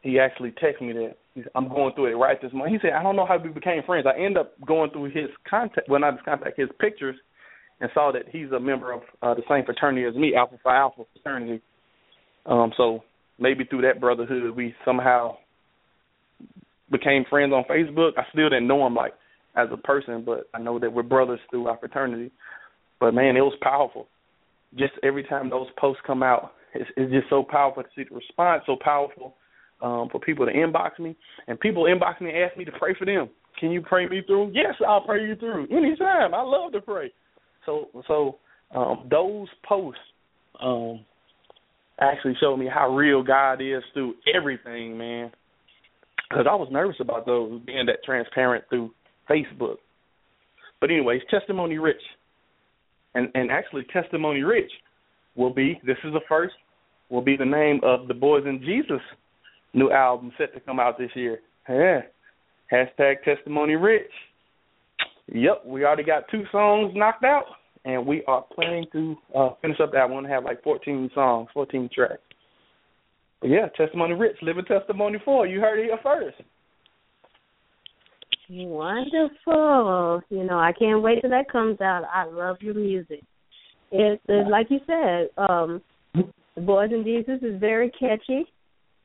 He 0.08 0.20
actually 0.20 0.52
texted 0.52 0.84
me 0.84 0.94
that 0.94 1.18
I'm 1.54 1.68
going 1.68 1.94
through 1.94 2.06
it 2.06 2.16
right 2.16 2.42
this 2.42 2.54
morning. 2.54 2.76
He 2.76 2.80
said, 2.82 2.96
I 2.98 3.04
don't 3.04 3.18
know 3.18 3.26
how 3.26 3.38
we 3.38 3.50
became 3.50 3.84
friends. 3.86 4.08
I 4.08 4.18
end 4.18 4.38
up 4.38 4.54
going 4.66 4.90
through 4.92 5.12
his 5.12 5.30
contact, 5.50 5.90
well, 5.90 6.00
not 6.00 6.14
his 6.14 6.22
contact, 6.24 6.58
his 6.58 6.70
pictures, 6.80 7.18
and 7.82 7.92
saw 7.94 8.14
that 8.14 8.24
he's 8.32 8.50
a 8.52 8.60
member 8.60 8.94
of 8.94 9.02
uh, 9.22 9.34
the 9.34 9.42
same 9.50 9.66
fraternity 9.66 10.08
as 10.08 10.16
me, 10.16 10.34
Alpha 10.34 10.56
Phi 10.64 10.78
Alpha 10.78 11.04
fraternity. 11.12 11.62
Um, 12.46 12.72
so 12.78 13.04
maybe 13.38 13.66
through 13.66 13.82
that 13.82 14.00
brotherhood, 14.00 14.56
we 14.56 14.74
somehow 14.86 15.36
became 16.90 17.26
friends 17.30 17.52
on 17.52 17.66
Facebook. 17.70 18.12
I 18.18 18.24
still 18.32 18.48
didn't 18.48 18.68
know 18.68 18.88
him 18.88 18.96
like 18.96 19.14
as 19.58 19.68
a 19.74 19.78
person, 19.78 20.24
but 20.26 20.48
I 20.54 20.60
know 20.60 20.80
that 20.80 20.94
we're 20.94 21.04
brothers 21.04 21.42
through 21.50 21.68
our 21.68 21.78
fraternity. 21.78 22.32
But 23.02 23.14
man, 23.14 23.36
it 23.36 23.42
was 23.42 23.58
powerful. 23.62 24.08
Just 24.74 24.94
every 25.04 25.26
time 25.26 25.50
those 25.50 25.68
posts 25.78 26.02
come 26.08 26.24
out, 26.24 26.54
it's, 26.74 26.90
it's 26.96 27.12
just 27.12 27.30
so 27.30 27.44
powerful 27.44 27.84
to 27.84 27.90
see 27.94 28.06
the 28.10 28.16
response. 28.16 28.64
So 28.66 28.78
powerful 28.82 29.36
um, 29.82 30.10
for 30.12 30.20
people 30.20 30.46
to 30.46 30.52
inbox 30.52 31.00
me, 31.00 31.16
and 31.48 31.60
people 31.60 31.84
inbox 31.84 32.20
me 32.22 32.30
and 32.30 32.38
ask 32.40 32.58
me 32.58 32.66
to 32.66 32.72
pray 32.72 32.96
for 32.98 33.06
them. 33.06 33.30
Can 33.60 33.72
you 33.72 33.82
pray 33.82 34.08
me 34.08 34.22
through? 34.26 34.52
Yes, 34.54 34.76
I'll 34.88 35.02
pray 35.02 35.26
you 35.26 35.36
through 35.36 35.68
anytime. 35.72 36.34
I 36.34 36.42
love 36.42 36.72
to 36.74 36.82
pray. 36.82 37.12
So 37.66 37.90
so 38.08 38.38
um, 38.74 39.08
those 39.10 39.48
posts 39.68 40.00
um, 40.62 41.04
actually 42.00 42.36
showed 42.40 42.58
me 42.58 42.68
how 42.72 42.96
real 42.96 43.24
God 43.24 43.62
is 43.62 43.84
through 43.94 44.16
everything, 44.34 44.98
man. 44.98 45.32
Because 46.30 46.46
I 46.50 46.56
was 46.56 46.68
nervous 46.72 46.98
about 47.00 47.26
those 47.26 47.62
being 47.66 47.86
that 47.86 48.04
transparent 48.04 48.66
through 48.70 48.92
Facebook. 49.30 49.78
But 50.80 50.92
anyways, 50.92 51.22
testimony 51.30 51.78
rich, 51.78 52.02
and 53.16 53.30
and 53.34 53.52
actually 53.52 53.86
testimony 53.92 54.42
rich 54.42 54.72
will 55.36 55.54
be 55.54 55.80
this 55.86 55.98
is 56.04 56.14
the 56.14 56.22
first 56.28 56.54
will 57.10 57.22
be 57.22 57.38
the 57.38 57.46
name 57.46 57.80
of 57.84 58.08
the 58.08 58.14
Boyz 58.14 58.48
and 58.48 58.60
Jesus 58.62 59.02
new 59.74 59.92
album 59.92 60.32
set 60.38 60.54
to 60.54 60.60
come 60.60 60.80
out 60.80 60.98
this 60.98 61.12
year. 61.16 61.40
Yeah. 61.70 62.02
Hashtag 62.72 63.24
testimony 63.24 63.76
rich. 63.76 64.12
Yep, 65.34 65.64
we 65.66 65.84
already 65.84 66.04
got 66.04 66.24
two 66.32 66.44
songs 66.52 66.94
knocked 66.96 67.24
out, 67.24 67.46
and 67.86 68.06
we 68.06 68.24
are 68.28 68.46
planning 68.56 68.86
to 68.94 69.16
uh, 69.36 69.50
finish 69.62 69.78
up 69.82 69.92
that 69.94 70.10
one. 70.10 70.24
Have 70.26 70.46
like 70.46 70.64
14 70.64 71.10
songs, 71.14 71.50
14 71.54 71.90
tracks. 71.94 72.20
But 73.42 73.50
yeah, 73.50 73.68
testimony 73.76 74.14
rich, 74.14 74.38
living 74.42 74.66
testimony 74.66 75.20
for. 75.24 75.46
You 75.46 75.60
heard 75.60 75.80
it 75.80 75.86
here 75.86 76.00
first. 76.02 76.38
Wonderful. 78.50 80.22
You 80.30 80.44
know, 80.46 80.58
I 80.58 80.72
can't 80.78 81.02
wait 81.02 81.22
till 81.22 81.30
that 81.30 81.52
comes 81.52 81.82
out. 81.82 82.04
I 82.14 82.26
love 82.26 82.58
your 82.62 82.74
music. 82.74 83.22
It's, 83.92 84.22
it's 84.28 84.50
like 84.50 84.68
you 84.70 84.80
said, 84.88 85.30
um, 85.38 85.82
Boyz 86.58 86.94
and 86.94 87.06
Jesus 87.06 87.40
is 87.42 87.60
very 87.60 87.92
catchy 87.92 88.46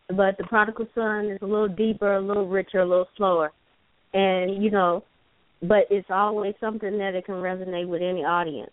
but 0.08 0.36
the 0.38 0.44
prodigal 0.44 0.86
son 0.94 1.30
is 1.30 1.38
a 1.42 1.46
little 1.46 1.68
deeper, 1.68 2.14
a 2.14 2.20
little 2.20 2.48
richer, 2.48 2.80
a 2.80 2.88
little 2.88 3.08
slower, 3.16 3.52
and 4.12 4.62
you 4.62 4.70
know, 4.70 5.04
but 5.60 5.86
it's 5.90 6.08
always 6.10 6.54
something 6.60 6.98
that 6.98 7.14
it 7.14 7.24
can 7.24 7.36
resonate 7.36 7.86
with 7.86 8.02
any 8.02 8.24
audience. 8.24 8.72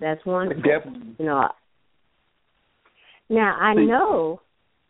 That's 0.00 0.24
wonderful. 0.26 0.62
Definitely. 0.62 1.16
You 1.18 1.24
know. 1.24 1.48
Now 3.28 3.56
I 3.56 3.74
know 3.74 4.40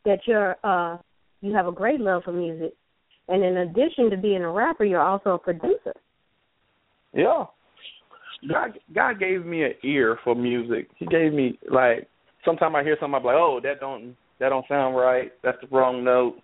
that 0.05 0.19
you're 0.27 0.57
uh 0.65 0.99
you 1.41 1.55
have 1.55 1.67
a 1.67 1.73
great 1.73 2.01
love 2.01 2.25
for 2.25 2.33
music, 2.33 2.73
and 3.29 3.45
in 3.45 3.57
addition 3.59 4.11
to 4.11 4.17
being 4.17 4.43
a 4.43 4.51
rapper, 4.51 4.85
you're 4.85 5.01
also 5.01 5.31
a 5.31 5.39
producer. 5.39 5.95
Yeah. 7.13 7.45
God 8.49 8.79
God 8.95 9.19
gave 9.19 9.47
me 9.47 9.65
an 9.65 9.73
ear 9.83 10.19
for 10.23 10.35
music. 10.35 10.89
He 10.99 11.07
gave 11.07 11.33
me 11.33 11.59
like 11.71 12.09
sometimes 12.45 12.75
I 12.77 12.83
hear 12.83 12.97
something 13.01 13.15
I'm 13.15 13.25
like, 13.25 13.37
oh, 13.37 13.61
that 13.63 13.81
don't 13.81 14.17
that 14.41 14.51
don't 14.51 14.67
sound 14.69 14.97
right. 14.97 15.33
That's 15.43 15.59
the 15.61 15.69
wrong 15.75 16.05
note. 16.05 16.37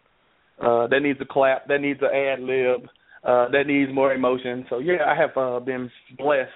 Uh, 0.61 0.87
that 0.89 1.01
needs 1.01 1.19
a 1.21 1.25
clap. 1.25 1.67
That 1.69 1.81
needs 1.81 2.01
an 2.03 2.15
ad 2.15 2.41
lib. 2.41 2.89
Uh, 3.25 3.49
that 3.51 3.67
needs 3.67 3.93
more 3.93 4.13
emotion. 4.13 4.67
So 4.69 4.79
yeah, 4.79 5.05
I 5.07 5.15
have 5.15 5.37
uh, 5.37 5.61
been 5.61 5.91
blessed 6.17 6.51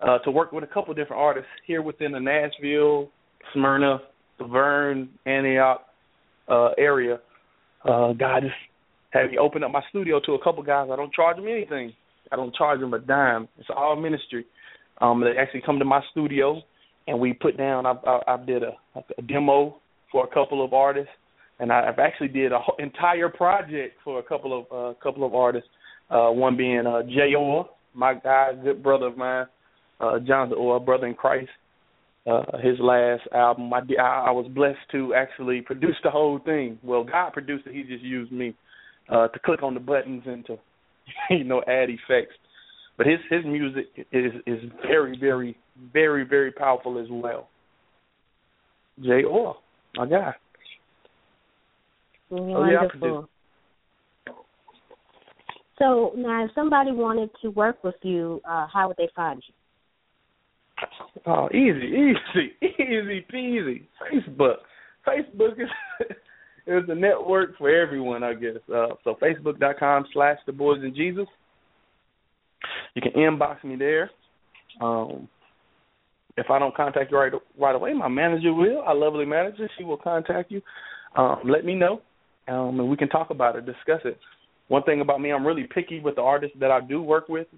uh, 0.00 0.18
to 0.18 0.30
work 0.30 0.52
with 0.52 0.64
a 0.64 0.66
couple 0.66 0.94
different 0.94 1.20
artists 1.20 1.50
here 1.66 1.82
within 1.82 2.12
the 2.12 2.20
Nashville, 2.20 3.10
Smyrna, 3.52 3.98
La 4.38 4.46
Vergne, 4.46 5.08
Antioch 5.26 5.82
uh, 6.48 6.70
area. 6.78 7.18
Uh, 7.84 8.12
God 8.12 8.42
just 8.42 8.54
had 9.10 9.30
me 9.30 9.38
open 9.38 9.64
up 9.64 9.70
my 9.70 9.82
studio 9.90 10.20
to 10.26 10.32
a 10.32 10.42
couple 10.42 10.62
guys. 10.62 10.88
I 10.92 10.96
don't 10.96 11.12
charge 11.12 11.36
them 11.36 11.48
anything. 11.48 11.92
I 12.30 12.36
don't 12.36 12.54
charge 12.54 12.80
them 12.80 12.94
a 12.94 12.98
dime. 12.98 13.48
It's 13.58 13.68
all 13.74 13.96
ministry. 13.96 14.46
Um, 15.00 15.20
they 15.20 15.40
actually 15.40 15.62
come 15.64 15.78
to 15.78 15.84
my 15.84 16.00
studio 16.12 16.62
and 17.06 17.18
we 17.18 17.32
put 17.32 17.56
down. 17.56 17.86
I, 17.86 17.94
I, 18.06 18.34
I 18.34 18.44
did 18.44 18.62
a, 18.62 18.72
a 19.18 19.22
demo 19.22 19.79
for 20.10 20.24
a 20.24 20.28
couple 20.28 20.64
of 20.64 20.72
artists, 20.72 21.12
and 21.58 21.72
I've 21.72 21.98
actually 21.98 22.28
did 22.28 22.52
a 22.52 22.58
whole 22.58 22.76
entire 22.78 23.28
project 23.28 23.96
for 24.04 24.18
a 24.18 24.22
couple 24.22 24.58
of 24.58 24.64
uh, 24.72 24.98
couple 25.00 25.24
of 25.24 25.34
artists. 25.34 25.68
Uh, 26.10 26.30
one 26.30 26.56
being 26.56 26.86
uh, 26.86 27.02
Jay 27.02 27.34
Orr, 27.38 27.68
my 27.94 28.14
guy, 28.14 28.50
good 28.62 28.82
brother 28.82 29.06
of 29.06 29.16
mine, 29.16 29.46
uh, 30.00 30.18
Jonathan 30.18 30.58
Orr, 30.58 30.80
brother 30.80 31.06
in 31.06 31.14
Christ. 31.14 31.50
Uh, 32.26 32.58
his 32.62 32.78
last 32.80 33.22
album, 33.34 33.72
I, 33.72 33.78
I 33.78 34.30
was 34.30 34.46
blessed 34.54 34.78
to 34.92 35.14
actually 35.14 35.62
produce 35.62 35.96
the 36.04 36.10
whole 36.10 36.38
thing. 36.38 36.78
Well, 36.82 37.04
God 37.04 37.32
produced 37.32 37.66
it; 37.66 37.74
He 37.74 37.82
just 37.82 38.04
used 38.04 38.32
me 38.32 38.54
uh, 39.08 39.28
to 39.28 39.38
click 39.38 39.62
on 39.62 39.74
the 39.74 39.80
buttons 39.80 40.22
and 40.26 40.44
to, 40.46 40.58
you 41.30 41.44
know, 41.44 41.62
add 41.66 41.88
effects. 41.88 42.34
But 42.96 43.06
his 43.06 43.18
his 43.30 43.44
music 43.44 43.86
is 44.12 44.32
is 44.46 44.58
very, 44.86 45.16
very, 45.18 45.56
very, 45.92 46.24
very 46.24 46.52
powerful 46.52 46.98
as 46.98 47.06
well. 47.10 47.48
Jay 49.02 49.24
Orr. 49.24 49.56
My 49.96 50.06
God. 50.06 50.34
Wonderful. 52.30 53.28
Oh, 54.28 54.44
so 55.78 56.12
now, 56.14 56.44
if 56.44 56.50
somebody 56.54 56.92
wanted 56.92 57.30
to 57.42 57.50
work 57.50 57.82
with 57.82 57.94
you, 58.02 58.40
uh, 58.48 58.66
how 58.72 58.88
would 58.88 58.98
they 58.98 59.08
find 59.16 59.42
you? 59.46 59.54
Oh, 61.26 61.48
easy, 61.48 61.86
easy, 61.86 62.52
easy 62.62 63.26
peasy. 63.32 63.86
Facebook. 64.12 64.56
Facebook 65.06 65.52
is 65.58 65.68
is 66.66 66.84
a 66.88 66.94
network 66.94 67.56
for 67.56 67.70
everyone, 67.70 68.22
I 68.22 68.34
guess. 68.34 68.58
Uh, 68.72 68.88
so 69.04 69.16
Facebook.com 69.20 70.04
slash 70.12 70.38
The 70.46 70.52
Boyz 70.52 70.84
and 70.84 70.94
Jesus. 70.94 71.26
You 72.94 73.02
can 73.02 73.12
inbox 73.12 73.64
me 73.64 73.76
there. 73.76 74.10
Um, 74.80 75.28
if 76.36 76.50
I 76.50 76.58
don't 76.58 76.74
contact 76.74 77.10
you 77.10 77.18
right 77.18 77.32
right 77.58 77.74
away, 77.74 77.92
my 77.92 78.08
manager 78.08 78.52
will. 78.52 78.80
Our 78.80 78.94
lovely 78.94 79.24
manager, 79.24 79.68
she 79.76 79.84
will 79.84 79.96
contact 79.96 80.50
you. 80.50 80.60
Um, 81.16 81.40
let 81.44 81.64
me 81.64 81.74
know, 81.74 82.00
um, 82.48 82.78
and 82.78 82.88
we 82.88 82.96
can 82.96 83.08
talk 83.08 83.30
about 83.30 83.56
it, 83.56 83.66
discuss 83.66 84.00
it. 84.04 84.18
One 84.68 84.84
thing 84.84 85.00
about 85.00 85.20
me, 85.20 85.32
I'm 85.32 85.46
really 85.46 85.66
picky 85.74 86.00
with 86.00 86.14
the 86.14 86.22
artists 86.22 86.56
that 86.60 86.70
I 86.70 86.80
do 86.80 87.02
work 87.02 87.28
with, 87.28 87.48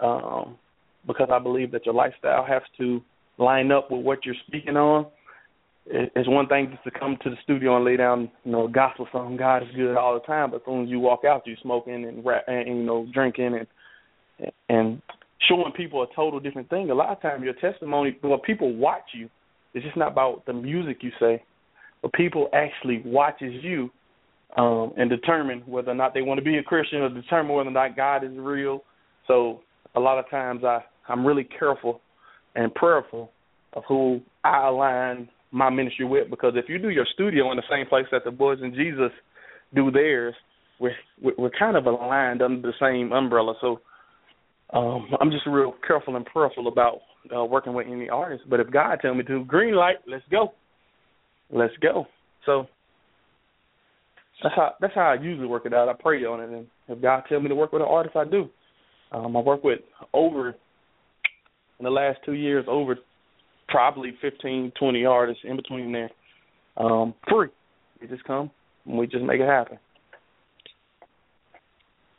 um, 0.00 0.58
because 1.06 1.28
I 1.32 1.38
believe 1.38 1.72
that 1.72 1.86
your 1.86 1.94
lifestyle 1.94 2.44
has 2.44 2.62
to 2.78 3.00
line 3.38 3.72
up 3.72 3.90
with 3.90 4.04
what 4.04 4.24
you're 4.24 4.34
speaking 4.46 4.76
on. 4.76 5.06
it's 5.86 6.28
one 6.28 6.48
thing 6.48 6.68
just 6.70 6.84
to 6.84 6.90
come 6.90 7.16
to 7.22 7.30
the 7.30 7.36
studio 7.44 7.76
and 7.76 7.84
lay 7.84 7.96
down, 7.96 8.30
you 8.44 8.52
know, 8.52 8.66
a 8.66 8.70
gospel 8.70 9.06
song. 9.12 9.36
God 9.36 9.62
is 9.62 9.68
good 9.74 9.96
all 9.96 10.14
the 10.14 10.26
time, 10.26 10.50
but 10.50 10.56
as 10.56 10.62
soon 10.66 10.84
as 10.84 10.90
you 10.90 10.98
walk 10.98 11.20
out, 11.24 11.46
you're 11.46 11.56
smoking 11.62 12.04
and, 12.04 12.24
and 12.46 12.78
you 12.78 12.84
know 12.84 13.06
drinking 13.12 13.58
and 13.58 14.52
and 14.68 15.00
showing 15.48 15.72
people 15.76 16.02
a 16.02 16.06
total 16.14 16.40
different 16.40 16.68
thing. 16.70 16.90
A 16.90 16.94
lot 16.94 17.10
of 17.10 17.20
times, 17.20 17.44
your 17.44 17.54
testimony, 17.54 18.18
well, 18.22 18.38
people 18.38 18.74
watch 18.74 19.08
you. 19.14 19.28
It's 19.74 19.84
just 19.84 19.96
not 19.96 20.12
about 20.12 20.46
the 20.46 20.52
music 20.52 20.98
you 21.02 21.10
say, 21.20 21.42
but 22.02 22.12
people 22.12 22.48
actually 22.54 23.02
watches 23.04 23.52
you 23.62 23.90
um, 24.56 24.92
and 24.96 25.10
determine 25.10 25.60
whether 25.66 25.90
or 25.90 25.94
not 25.94 26.14
they 26.14 26.22
want 26.22 26.38
to 26.38 26.44
be 26.44 26.56
a 26.56 26.62
Christian 26.62 27.00
or 27.00 27.08
determine 27.10 27.54
whether 27.54 27.68
or 27.68 27.72
not 27.72 27.96
God 27.96 28.24
is 28.24 28.30
real. 28.34 28.82
So 29.26 29.60
a 29.94 30.00
lot 30.00 30.18
of 30.18 30.28
times, 30.30 30.64
I 30.64 30.80
I'm 31.08 31.26
really 31.26 31.44
careful 31.44 32.00
and 32.54 32.74
prayerful 32.74 33.30
of 33.74 33.84
who 33.88 34.20
I 34.44 34.68
align 34.68 35.28
my 35.52 35.70
ministry 35.70 36.04
with 36.04 36.30
because 36.30 36.54
if 36.56 36.68
you 36.68 36.78
do 36.78 36.90
your 36.90 37.06
studio 37.14 37.50
in 37.50 37.56
the 37.56 37.62
same 37.70 37.86
place 37.86 38.06
that 38.10 38.24
the 38.24 38.30
Boyz 38.30 38.62
and 38.62 38.74
Jesus 38.74 39.10
do 39.74 39.90
theirs, 39.90 40.34
we're 40.80 40.94
we're 41.20 41.50
kind 41.50 41.76
of 41.76 41.86
aligned 41.86 42.42
under 42.42 42.60
the 42.60 42.74
same 42.80 43.12
umbrella. 43.12 43.54
So 43.60 43.80
um 44.72 45.08
I'm 45.20 45.30
just 45.30 45.46
real 45.46 45.74
careful 45.86 46.16
and 46.16 46.26
prayerful 46.26 46.68
about 46.68 46.98
uh, 47.34 47.44
working 47.44 47.74
with 47.74 47.86
any 47.86 48.08
artist. 48.08 48.44
But 48.48 48.60
if 48.60 48.70
God 48.70 48.98
tell 49.00 49.14
me 49.14 49.24
to, 49.24 49.44
green 49.44 49.74
light, 49.74 49.96
let's 50.06 50.24
go, 50.30 50.52
let's 51.50 51.74
go. 51.80 52.06
So 52.44 52.66
that's 54.42 54.54
how 54.54 54.72
that's 54.80 54.94
how 54.94 55.12
I 55.12 55.22
usually 55.22 55.46
work 55.46 55.66
it 55.66 55.74
out. 55.74 55.88
I 55.88 55.94
pray 55.94 56.24
on 56.24 56.40
it, 56.40 56.50
and 56.50 56.66
if 56.88 57.00
God 57.00 57.24
tell 57.28 57.40
me 57.40 57.48
to 57.48 57.54
work 57.54 57.72
with 57.72 57.82
an 57.82 57.88
artist, 57.88 58.16
I 58.16 58.24
do. 58.24 58.48
Um, 59.12 59.36
I 59.36 59.40
work 59.40 59.62
with 59.64 59.80
over 60.12 60.48
in 61.78 61.84
the 61.84 61.90
last 61.90 62.18
two 62.24 62.32
years 62.32 62.64
over 62.68 62.96
probably 63.68 64.14
15, 64.20 64.72
20 64.78 65.04
artists 65.04 65.42
in 65.44 65.56
between 65.56 65.92
there, 65.92 66.10
um, 66.76 67.14
free. 67.28 67.48
We 68.00 68.08
just 68.08 68.24
come 68.24 68.50
and 68.84 68.98
we 68.98 69.06
just 69.06 69.24
make 69.24 69.40
it 69.40 69.48
happen. 69.48 69.78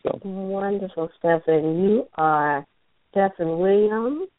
So 0.07 0.19
wonderful, 0.23 1.09
Stephen. 1.19 1.83
You 1.83 2.07
are 2.15 2.65
Stephen 3.11 3.59
Williams, 3.59 4.29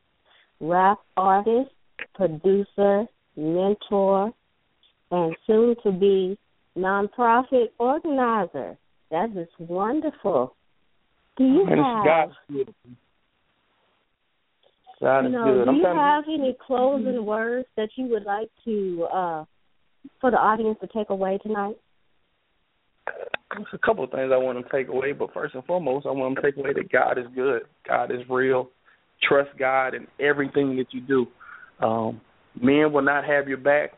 rap 0.61 0.99
artist, 1.17 1.71
producer, 2.15 3.07
mentor, 3.37 4.33
and 5.11 5.37
soon 5.47 5.77
to 5.83 5.93
be 5.93 6.39
nonprofit 6.77 7.69
organizer. 7.79 8.77
That 9.11 9.31
is 9.37 9.49
wonderful. 9.59 10.55
Do 11.37 11.45
you 11.45 11.67
and 11.67 11.81
have 11.81 12.05
God 12.05 12.33
you 12.51 12.65
know, 15.01 15.45
good. 15.45 15.65
do 15.65 15.71
I'm 15.71 15.77
you 15.77 15.85
have 15.85 16.25
any 16.29 16.57
closing 16.67 17.25
words 17.25 17.69
that 17.77 17.91
you 17.97 18.07
would 18.07 18.25
like 18.25 18.51
to 18.65 19.07
uh 19.13 19.45
for 20.21 20.31
the 20.31 20.37
audience 20.37 20.79
to 20.81 20.89
take 20.89 21.11
away 21.11 21.39
tonight? 21.39 21.77
A 23.73 23.79
couple 23.79 24.05
of 24.05 24.11
things 24.11 24.31
I 24.33 24.37
want 24.37 24.65
to 24.65 24.73
take 24.73 24.89
away, 24.89 25.13
but 25.13 25.33
first 25.33 25.55
and 25.55 25.65
foremost, 25.65 26.07
I 26.07 26.11
want 26.11 26.37
to 26.37 26.43
take 26.43 26.57
away 26.57 26.73
that 26.75 26.93
God 26.93 27.19
is 27.19 27.27
good. 27.35 27.63
God 27.87 28.11
is 28.11 28.21
real. 28.29 28.71
Trust 29.27 29.51
God 29.59 29.95
in 29.95 30.07
everything 30.21 30.77
that 30.77 30.87
you 30.93 31.01
do. 31.01 31.27
Um, 31.85 32.21
men 32.61 32.93
will 32.93 33.03
not 33.03 33.25
have 33.25 33.49
your 33.49 33.59
back 33.59 33.91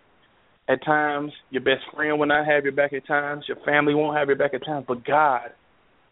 at 0.68 0.84
times. 0.84 1.32
Your 1.50 1.62
best 1.62 1.82
friend 1.94 2.18
will 2.18 2.26
not 2.26 2.46
have 2.46 2.64
your 2.64 2.72
back 2.72 2.92
at 2.92 3.06
times. 3.06 3.44
Your 3.48 3.58
family 3.66 3.94
won't 3.94 4.16
have 4.16 4.28
your 4.28 4.36
back 4.36 4.54
at 4.54 4.64
times. 4.64 4.84
But 4.88 5.04
God, 5.04 5.50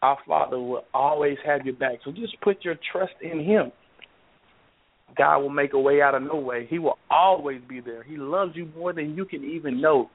our 0.02 0.18
Father, 0.26 0.58
will 0.58 0.84
always 0.92 1.38
have 1.46 1.64
your 1.64 1.74
back. 1.74 1.98
So 2.04 2.12
just 2.12 2.38
put 2.42 2.64
your 2.64 2.76
trust 2.92 3.14
in 3.22 3.44
Him. 3.44 3.72
God 5.16 5.38
will 5.38 5.50
make 5.50 5.72
a 5.72 5.80
way 5.80 6.02
out 6.02 6.14
of 6.14 6.22
no 6.22 6.36
way. 6.36 6.66
He 6.68 6.78
will 6.78 6.98
always 7.10 7.60
be 7.68 7.80
there. 7.80 8.02
He 8.02 8.16
loves 8.16 8.52
you 8.54 8.68
more 8.76 8.92
than 8.92 9.14
you 9.14 9.24
can 9.24 9.42
even 9.44 9.80
know. 9.80 10.10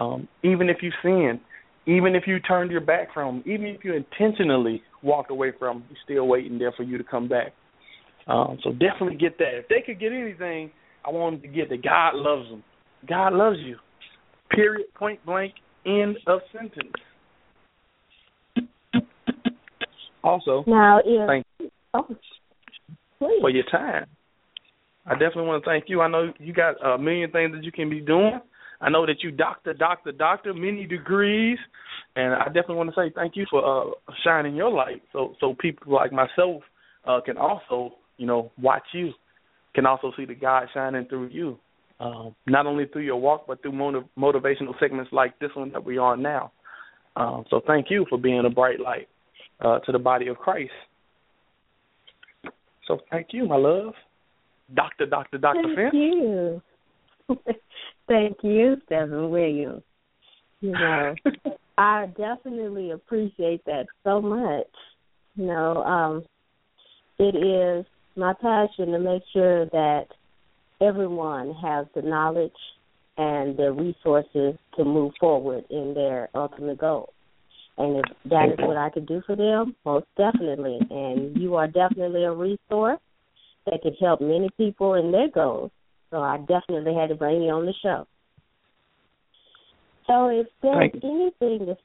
Um, 0.00 0.28
even 0.44 0.68
if 0.68 0.78
you 0.82 0.92
sin, 1.02 1.40
even 1.86 2.14
if 2.14 2.24
you 2.26 2.40
turned 2.40 2.70
your 2.70 2.80
back 2.80 3.12
from 3.12 3.36
him, 3.36 3.42
even 3.46 3.66
if 3.66 3.84
you 3.84 3.94
intentionally 3.94 4.82
walked 5.02 5.30
away 5.30 5.52
from 5.58 5.78
him, 5.78 5.84
he's 5.88 5.98
still 6.04 6.26
waiting 6.26 6.58
there 6.58 6.72
for 6.76 6.82
you 6.82 6.98
to 6.98 7.04
come 7.04 7.28
back. 7.28 7.52
Um, 8.26 8.58
so 8.62 8.70
definitely 8.72 9.16
get 9.16 9.38
that. 9.38 9.58
If 9.58 9.68
they 9.68 9.82
could 9.84 9.98
get 9.98 10.12
anything, 10.12 10.70
I 11.04 11.10
want 11.10 11.42
them 11.42 11.50
to 11.50 11.56
get 11.56 11.70
that 11.70 11.82
God 11.82 12.14
loves 12.14 12.48
them. 12.48 12.62
God 13.08 13.32
loves 13.32 13.56
you. 13.60 13.76
Period. 14.50 14.92
Point 14.94 15.24
blank. 15.24 15.54
End 15.86 16.18
of 16.26 16.40
sentence. 16.52 16.92
Also, 20.22 20.64
now, 20.66 21.00
if, 21.02 21.26
thank 21.26 21.46
you 21.58 21.70
oh, 21.94 22.06
for 23.40 23.48
your 23.48 23.64
time. 23.70 24.04
I 25.06 25.14
definitely 25.14 25.44
want 25.44 25.64
to 25.64 25.70
thank 25.70 25.84
you. 25.88 26.02
I 26.02 26.08
know 26.08 26.32
you 26.38 26.52
got 26.52 26.74
a 26.84 26.98
million 26.98 27.30
things 27.30 27.52
that 27.54 27.64
you 27.64 27.72
can 27.72 27.88
be 27.88 28.00
doing. 28.00 28.38
I 28.80 28.88
know 28.88 29.04
that 29.06 29.22
you 29.22 29.30
doctor, 29.30 29.74
doctor, 29.74 30.12
doctor, 30.12 30.54
many 30.54 30.86
degrees, 30.86 31.58
and 32.16 32.34
I 32.34 32.46
definitely 32.46 32.76
want 32.76 32.90
to 32.90 32.96
say 32.96 33.12
thank 33.14 33.36
you 33.36 33.46
for 33.50 33.62
uh, 33.62 33.90
shining 34.24 34.56
your 34.56 34.70
light, 34.70 35.02
so 35.12 35.34
so 35.40 35.54
people 35.58 35.92
like 35.92 36.12
myself 36.12 36.62
uh, 37.06 37.20
can 37.24 37.36
also, 37.36 37.94
you 38.16 38.26
know, 38.26 38.50
watch 38.60 38.82
you, 38.92 39.12
can 39.74 39.86
also 39.86 40.12
see 40.16 40.24
the 40.24 40.34
God 40.34 40.68
shining 40.72 41.06
through 41.06 41.28
you, 41.28 41.58
um, 42.00 42.34
not 42.46 42.66
only 42.66 42.86
through 42.86 43.02
your 43.02 43.20
walk, 43.20 43.44
but 43.46 43.60
through 43.62 43.72
motiv- 43.72 44.08
motivational 44.18 44.78
segments 44.80 45.12
like 45.12 45.38
this 45.38 45.50
one 45.54 45.72
that 45.72 45.84
we 45.84 45.98
are 45.98 46.16
now. 46.16 46.52
Um, 47.16 47.44
so 47.50 47.60
thank 47.66 47.90
you 47.90 48.06
for 48.08 48.18
being 48.18 48.44
a 48.46 48.50
bright 48.50 48.80
light 48.80 49.08
uh, 49.60 49.80
to 49.80 49.92
the 49.92 49.98
body 49.98 50.28
of 50.28 50.38
Christ. 50.38 50.70
So 52.86 52.98
thank 53.10 53.28
you, 53.32 53.46
my 53.46 53.56
love. 53.56 53.92
Doctor, 54.74 55.06
Doctor, 55.06 55.38
Doctor 55.38 55.62
Thank 55.76 55.94
you. 55.94 56.62
Thank 58.10 58.38
you, 58.42 58.76
Stephen 58.86 59.30
Williams. 59.30 59.84
You 60.60 60.72
know, 60.72 61.14
I 61.78 62.06
definitely 62.16 62.90
appreciate 62.90 63.64
that 63.66 63.86
so 64.02 64.20
much. 64.20 64.66
You 65.36 65.46
know, 65.46 65.84
um, 65.84 66.24
it 67.20 67.36
is 67.36 67.86
my 68.16 68.32
passion 68.32 68.86
to 68.86 68.98
make 68.98 69.22
sure 69.32 69.66
that 69.66 70.06
everyone 70.80 71.54
has 71.62 71.86
the 71.94 72.02
knowledge 72.02 72.50
and 73.16 73.56
the 73.56 73.70
resources 73.70 74.58
to 74.76 74.84
move 74.84 75.12
forward 75.20 75.62
in 75.70 75.94
their 75.94 76.30
ultimate 76.34 76.78
goal. 76.78 77.12
And 77.78 77.98
if 77.98 78.04
that 78.28 78.48
is 78.48 78.58
what 78.58 78.76
I 78.76 78.90
could 78.90 79.06
do 79.06 79.22
for 79.24 79.36
them, 79.36 79.76
most 79.84 80.06
definitely. 80.16 80.80
And 80.90 81.40
you 81.40 81.54
are 81.54 81.68
definitely 81.68 82.24
a 82.24 82.32
resource 82.32 82.98
that 83.66 83.82
could 83.84 83.94
help 84.00 84.20
many 84.20 84.48
people 84.56 84.94
in 84.94 85.12
their 85.12 85.30
goals. 85.30 85.70
So 86.10 86.18
I 86.18 86.38
definitely 86.38 86.94
had 86.94 87.08
to 87.08 87.14
bring 87.14 87.42
you 87.42 87.50
on 87.50 87.66
the 87.66 87.74
show. 87.82 88.06
So 90.06 90.28
if 90.28 90.46
there's 90.60 90.90
anything 91.04 91.66
that, 91.66 91.78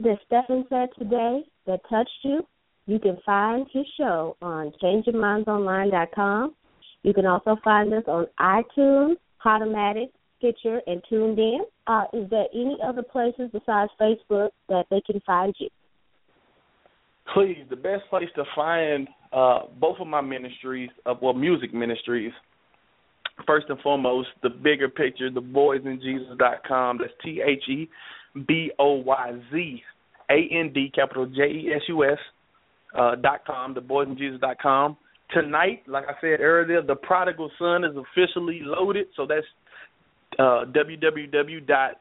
that 0.00 0.18
Stephen 0.26 0.66
said 0.68 0.88
today 0.98 1.42
that 1.66 1.80
touched 1.88 2.10
you, 2.22 2.42
you 2.86 2.98
can 2.98 3.16
find 3.24 3.66
his 3.72 3.86
show 3.96 4.36
on 4.42 4.72
changeyourmindsonline.com. 4.82 6.54
You 7.02 7.14
can 7.14 7.24
also 7.24 7.56
find 7.64 7.92
us 7.94 8.04
on 8.06 8.26
iTunes, 8.38 9.16
Podomatic, 9.42 10.10
Stitcher, 10.38 10.80
and 10.86 11.02
TuneIn. 11.10 11.60
Uh, 11.86 12.04
is 12.12 12.28
there 12.28 12.46
any 12.54 12.76
other 12.84 13.02
places 13.02 13.50
besides 13.52 13.90
Facebook 14.00 14.50
that 14.68 14.84
they 14.90 15.00
can 15.00 15.20
find 15.24 15.54
you? 15.58 15.68
Please, 17.32 17.64
the 17.70 17.76
best 17.76 18.02
place 18.10 18.28
to 18.34 18.44
find 18.54 19.08
uh, 19.32 19.60
both 19.78 19.98
of 20.00 20.06
my 20.06 20.20
ministries, 20.20 20.90
uh, 21.06 21.14
well, 21.22 21.32
music 21.32 21.72
ministries, 21.72 22.32
first 23.46 23.66
and 23.68 23.78
foremost, 23.80 24.28
the 24.42 24.50
bigger 24.50 24.88
picture, 24.88 25.30
the 25.30 25.40
boyzandjesus.com. 25.42 26.98
That's 26.98 27.12
T 27.24 27.42
H 27.46 27.62
E 27.68 27.88
B 28.46 28.70
O 28.78 28.92
Y 28.94 29.40
Z 29.52 29.82
A 30.30 30.48
N 30.52 30.72
D, 30.72 30.90
capital 30.94 31.26
J 31.26 31.42
E 31.42 31.72
S 31.74 31.82
U 31.88 32.04
S, 32.04 32.18
uh, 32.98 33.16
dot 33.16 33.44
com, 33.46 33.74
the 33.74 33.80
boyzandjesus.com. 33.80 34.96
Tonight, 35.32 35.82
like 35.86 36.04
I 36.08 36.14
said 36.20 36.40
earlier, 36.40 36.82
the 36.82 36.96
prodigal 36.96 37.50
son 37.58 37.84
is 37.84 37.96
officially 37.96 38.60
loaded, 38.64 39.06
so 39.16 39.26
that's 39.26 39.46
uh, 40.38 40.64
www.theproduckson 40.72 41.66
dot 41.66 42.00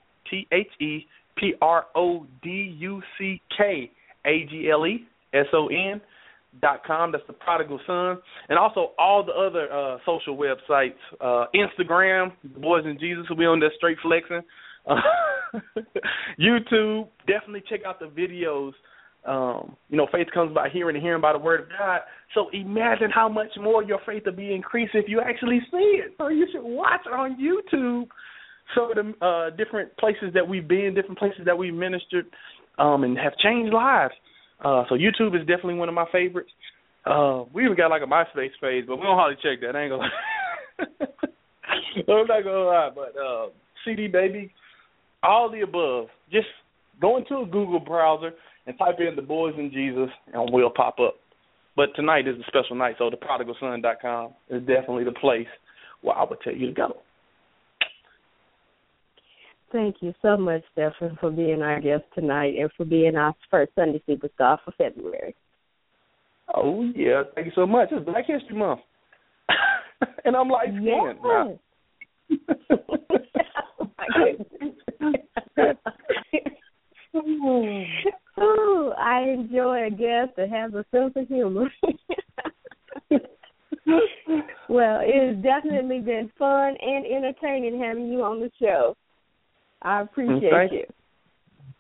com. 6.85 7.11
That's 7.11 7.23
the 7.27 7.33
prodigal 7.33 7.79
son, 7.85 8.17
and 8.49 8.57
also 8.59 8.91
all 8.97 9.23
the 9.23 9.33
other 9.33 9.71
uh, 9.71 9.97
social 10.05 10.37
websites. 10.37 10.95
Uh, 11.19 11.45
Instagram, 11.55 12.31
the 12.43 12.59
Boyz 12.59 12.85
and 12.85 12.99
Jesus 12.99 13.25
will 13.29 13.37
be 13.37 13.45
on 13.45 13.59
there 13.59 13.71
straight 13.77 13.97
flexing. 14.01 14.41
Uh, 14.87 14.95
YouTube, 16.39 17.07
definitely 17.27 17.63
check 17.69 17.81
out 17.85 17.99
the 17.99 18.07
videos. 18.07 18.71
Um, 19.25 19.75
you 19.89 19.97
know, 19.97 20.07
faith 20.11 20.27
comes 20.33 20.53
by 20.55 20.69
hearing 20.69 20.95
and 20.95 21.03
hearing 21.03 21.21
by 21.21 21.33
the 21.33 21.39
word 21.39 21.61
of 21.61 21.67
God. 21.77 22.01
So 22.33 22.49
imagine 22.53 23.11
how 23.13 23.27
much 23.27 23.49
more 23.59 23.83
your 23.83 23.99
faith 24.05 24.23
will 24.25 24.33
be 24.33 24.53
increased 24.53 24.91
if 24.93 25.09
you 25.09 25.19
actually 25.19 25.59
see 25.71 26.01
it. 26.05 26.13
So 26.17 26.29
you 26.29 26.47
should 26.51 26.63
watch 26.63 27.01
on 27.11 27.37
YouTube. 27.37 28.07
Some 28.75 28.91
of 28.91 28.97
the 29.19 29.25
uh, 29.25 29.49
different 29.57 29.95
places 29.97 30.29
that 30.35 30.47
we've 30.47 30.67
been, 30.67 30.93
different 30.93 31.17
places 31.17 31.41
that 31.45 31.57
we've 31.57 31.73
ministered, 31.73 32.27
um, 32.77 33.03
and 33.03 33.17
have 33.17 33.35
changed 33.37 33.73
lives. 33.73 34.13
Uh, 34.63 34.83
so 34.89 34.95
YouTube 34.95 35.35
is 35.35 35.47
definitely 35.47 35.75
one 35.75 35.89
of 35.89 35.95
my 35.95 36.05
favorites. 36.11 36.51
Uh, 37.05 37.43
we 37.53 37.63
even 37.63 37.77
got 37.77 37.89
like 37.89 38.01
a 38.01 38.05
MySpace 38.05 38.51
page, 38.61 38.85
but 38.87 38.97
we 38.97 39.03
don't 39.03 39.17
hardly 39.17 39.37
check 39.41 39.61
that. 39.61 39.75
I 39.75 39.83
ain't 39.83 39.91
gonna. 39.91 40.09
I'm 42.07 42.27
not 42.27 42.43
gonna 42.43 42.63
lie, 42.63 42.89
but 42.93 43.13
uh, 43.19 43.47
CD 43.85 44.07
baby, 44.07 44.51
all 45.23 45.49
the 45.49 45.61
above. 45.61 46.07
Just 46.31 46.47
go 47.01 47.17
into 47.17 47.37
a 47.37 47.45
Google 47.45 47.79
browser 47.79 48.31
and 48.67 48.77
type 48.77 48.95
in 48.99 49.15
the 49.15 49.21
Boyz 49.21 49.57
and 49.57 49.71
Jesus, 49.71 50.09
and 50.33 50.49
we'll 50.51 50.69
pop 50.69 50.99
up. 50.99 51.15
But 51.75 51.89
tonight 51.95 52.27
is 52.27 52.35
a 52.37 52.43
special 52.47 52.75
night, 52.75 52.95
so 52.97 53.09
the 53.09 53.17
prodigalson.com 53.17 54.33
is 54.49 54.59
definitely 54.61 55.05
the 55.05 55.13
place 55.13 55.47
where 56.01 56.15
I 56.15 56.25
would 56.25 56.41
tell 56.41 56.53
you 56.53 56.67
to 56.67 56.73
go. 56.73 56.97
Thank 59.71 59.97
you 60.01 60.13
so 60.21 60.35
much, 60.35 60.63
Stephen, 60.71 61.15
for 61.19 61.29
being 61.29 61.61
our 61.61 61.79
guest 61.79 62.03
tonight 62.15 62.55
and 62.59 62.71
for 62.75 62.85
being 62.85 63.15
our 63.15 63.35
first 63.51 63.71
Sunday 63.75 64.01
superstar 64.09 64.57
for 64.65 64.71
February. 64.77 65.35
Oh 66.55 66.89
yeah, 66.95 67.23
thank 67.35 67.47
you 67.47 67.53
so 67.53 67.67
much. 67.67 67.89
It's 67.91 68.05
Black 68.05 68.25
History 68.25 68.57
Month, 68.57 68.79
and 70.25 70.35
I'm 70.35 70.49
like, 70.49 70.69
yes. 70.81 71.15
now. 71.23 71.59
oh, 78.37 78.93
I 78.97 79.21
enjoy 79.21 79.87
a 79.87 79.91
guest 79.91 80.35
that 80.37 80.49
has 80.49 80.73
a 80.73 80.85
sense 80.91 81.13
of 81.15 81.27
humor. 81.27 81.69
well, 84.69 84.99
it 85.01 85.35
has 85.35 85.43
definitely 85.43 85.99
been 85.99 86.31
fun 86.39 86.75
and 86.81 87.05
entertaining 87.05 87.79
having 87.79 88.11
you 88.11 88.23
on 88.23 88.39
the 88.39 88.49
show. 88.59 88.95
I 89.81 90.01
mm, 90.01 90.03
appreciate 90.03 90.51
Thank 90.51 90.71
you. 90.71 90.85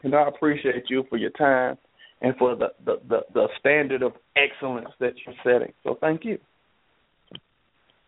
And 0.03 0.15
I 0.15 0.27
appreciate 0.27 0.85
you 0.89 1.03
for 1.09 1.17
your 1.17 1.31
time 1.31 1.77
and 2.21 2.35
for 2.37 2.55
the, 2.55 2.69
the, 2.85 2.99
the, 3.07 3.19
the 3.33 3.47
standard 3.59 4.01
of 4.01 4.13
excellence 4.35 4.89
that 4.99 5.13
you're 5.25 5.35
setting. 5.43 5.73
So 5.83 5.97
thank 5.99 6.23
you. 6.23 6.37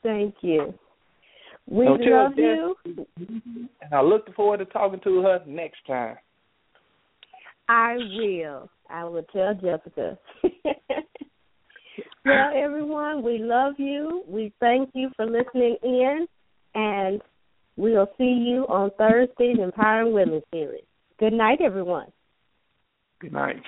Thank 0.04 0.36
you. 0.42 0.74
We 1.68 1.86
No, 1.86 1.94
love 1.94 2.34
you. 2.38 2.76
And 2.86 3.94
I 3.94 4.02
look 4.02 4.34
forward 4.36 4.58
to 4.58 4.66
talking 4.66 5.00
to 5.04 5.22
her 5.22 5.42
next 5.46 5.86
time. 5.86 6.18
I 7.70 7.96
will. 7.98 8.70
I 8.90 9.06
will 9.06 9.24
tell 9.32 9.54
Jessica. 9.54 10.18
well, 12.26 12.52
everyone, 12.54 13.24
we 13.24 13.38
love 13.38 13.76
you. 13.78 14.24
We 14.28 14.52
thank 14.60 14.90
you 14.94 15.12
for 15.16 15.26
listening 15.26 15.78
in, 15.84 16.28
and 16.76 17.22
we'll 17.82 18.08
see 18.18 18.24
you 18.48 18.66
on 18.70 18.92
Thursday's 18.98 19.58
Empowering 19.60 20.14
Women 20.14 20.42
series. 20.54 20.84
Good 21.20 21.34
night, 21.34 21.60
everyone. 21.62 22.08
Good 23.20 23.34
night. 23.34 23.62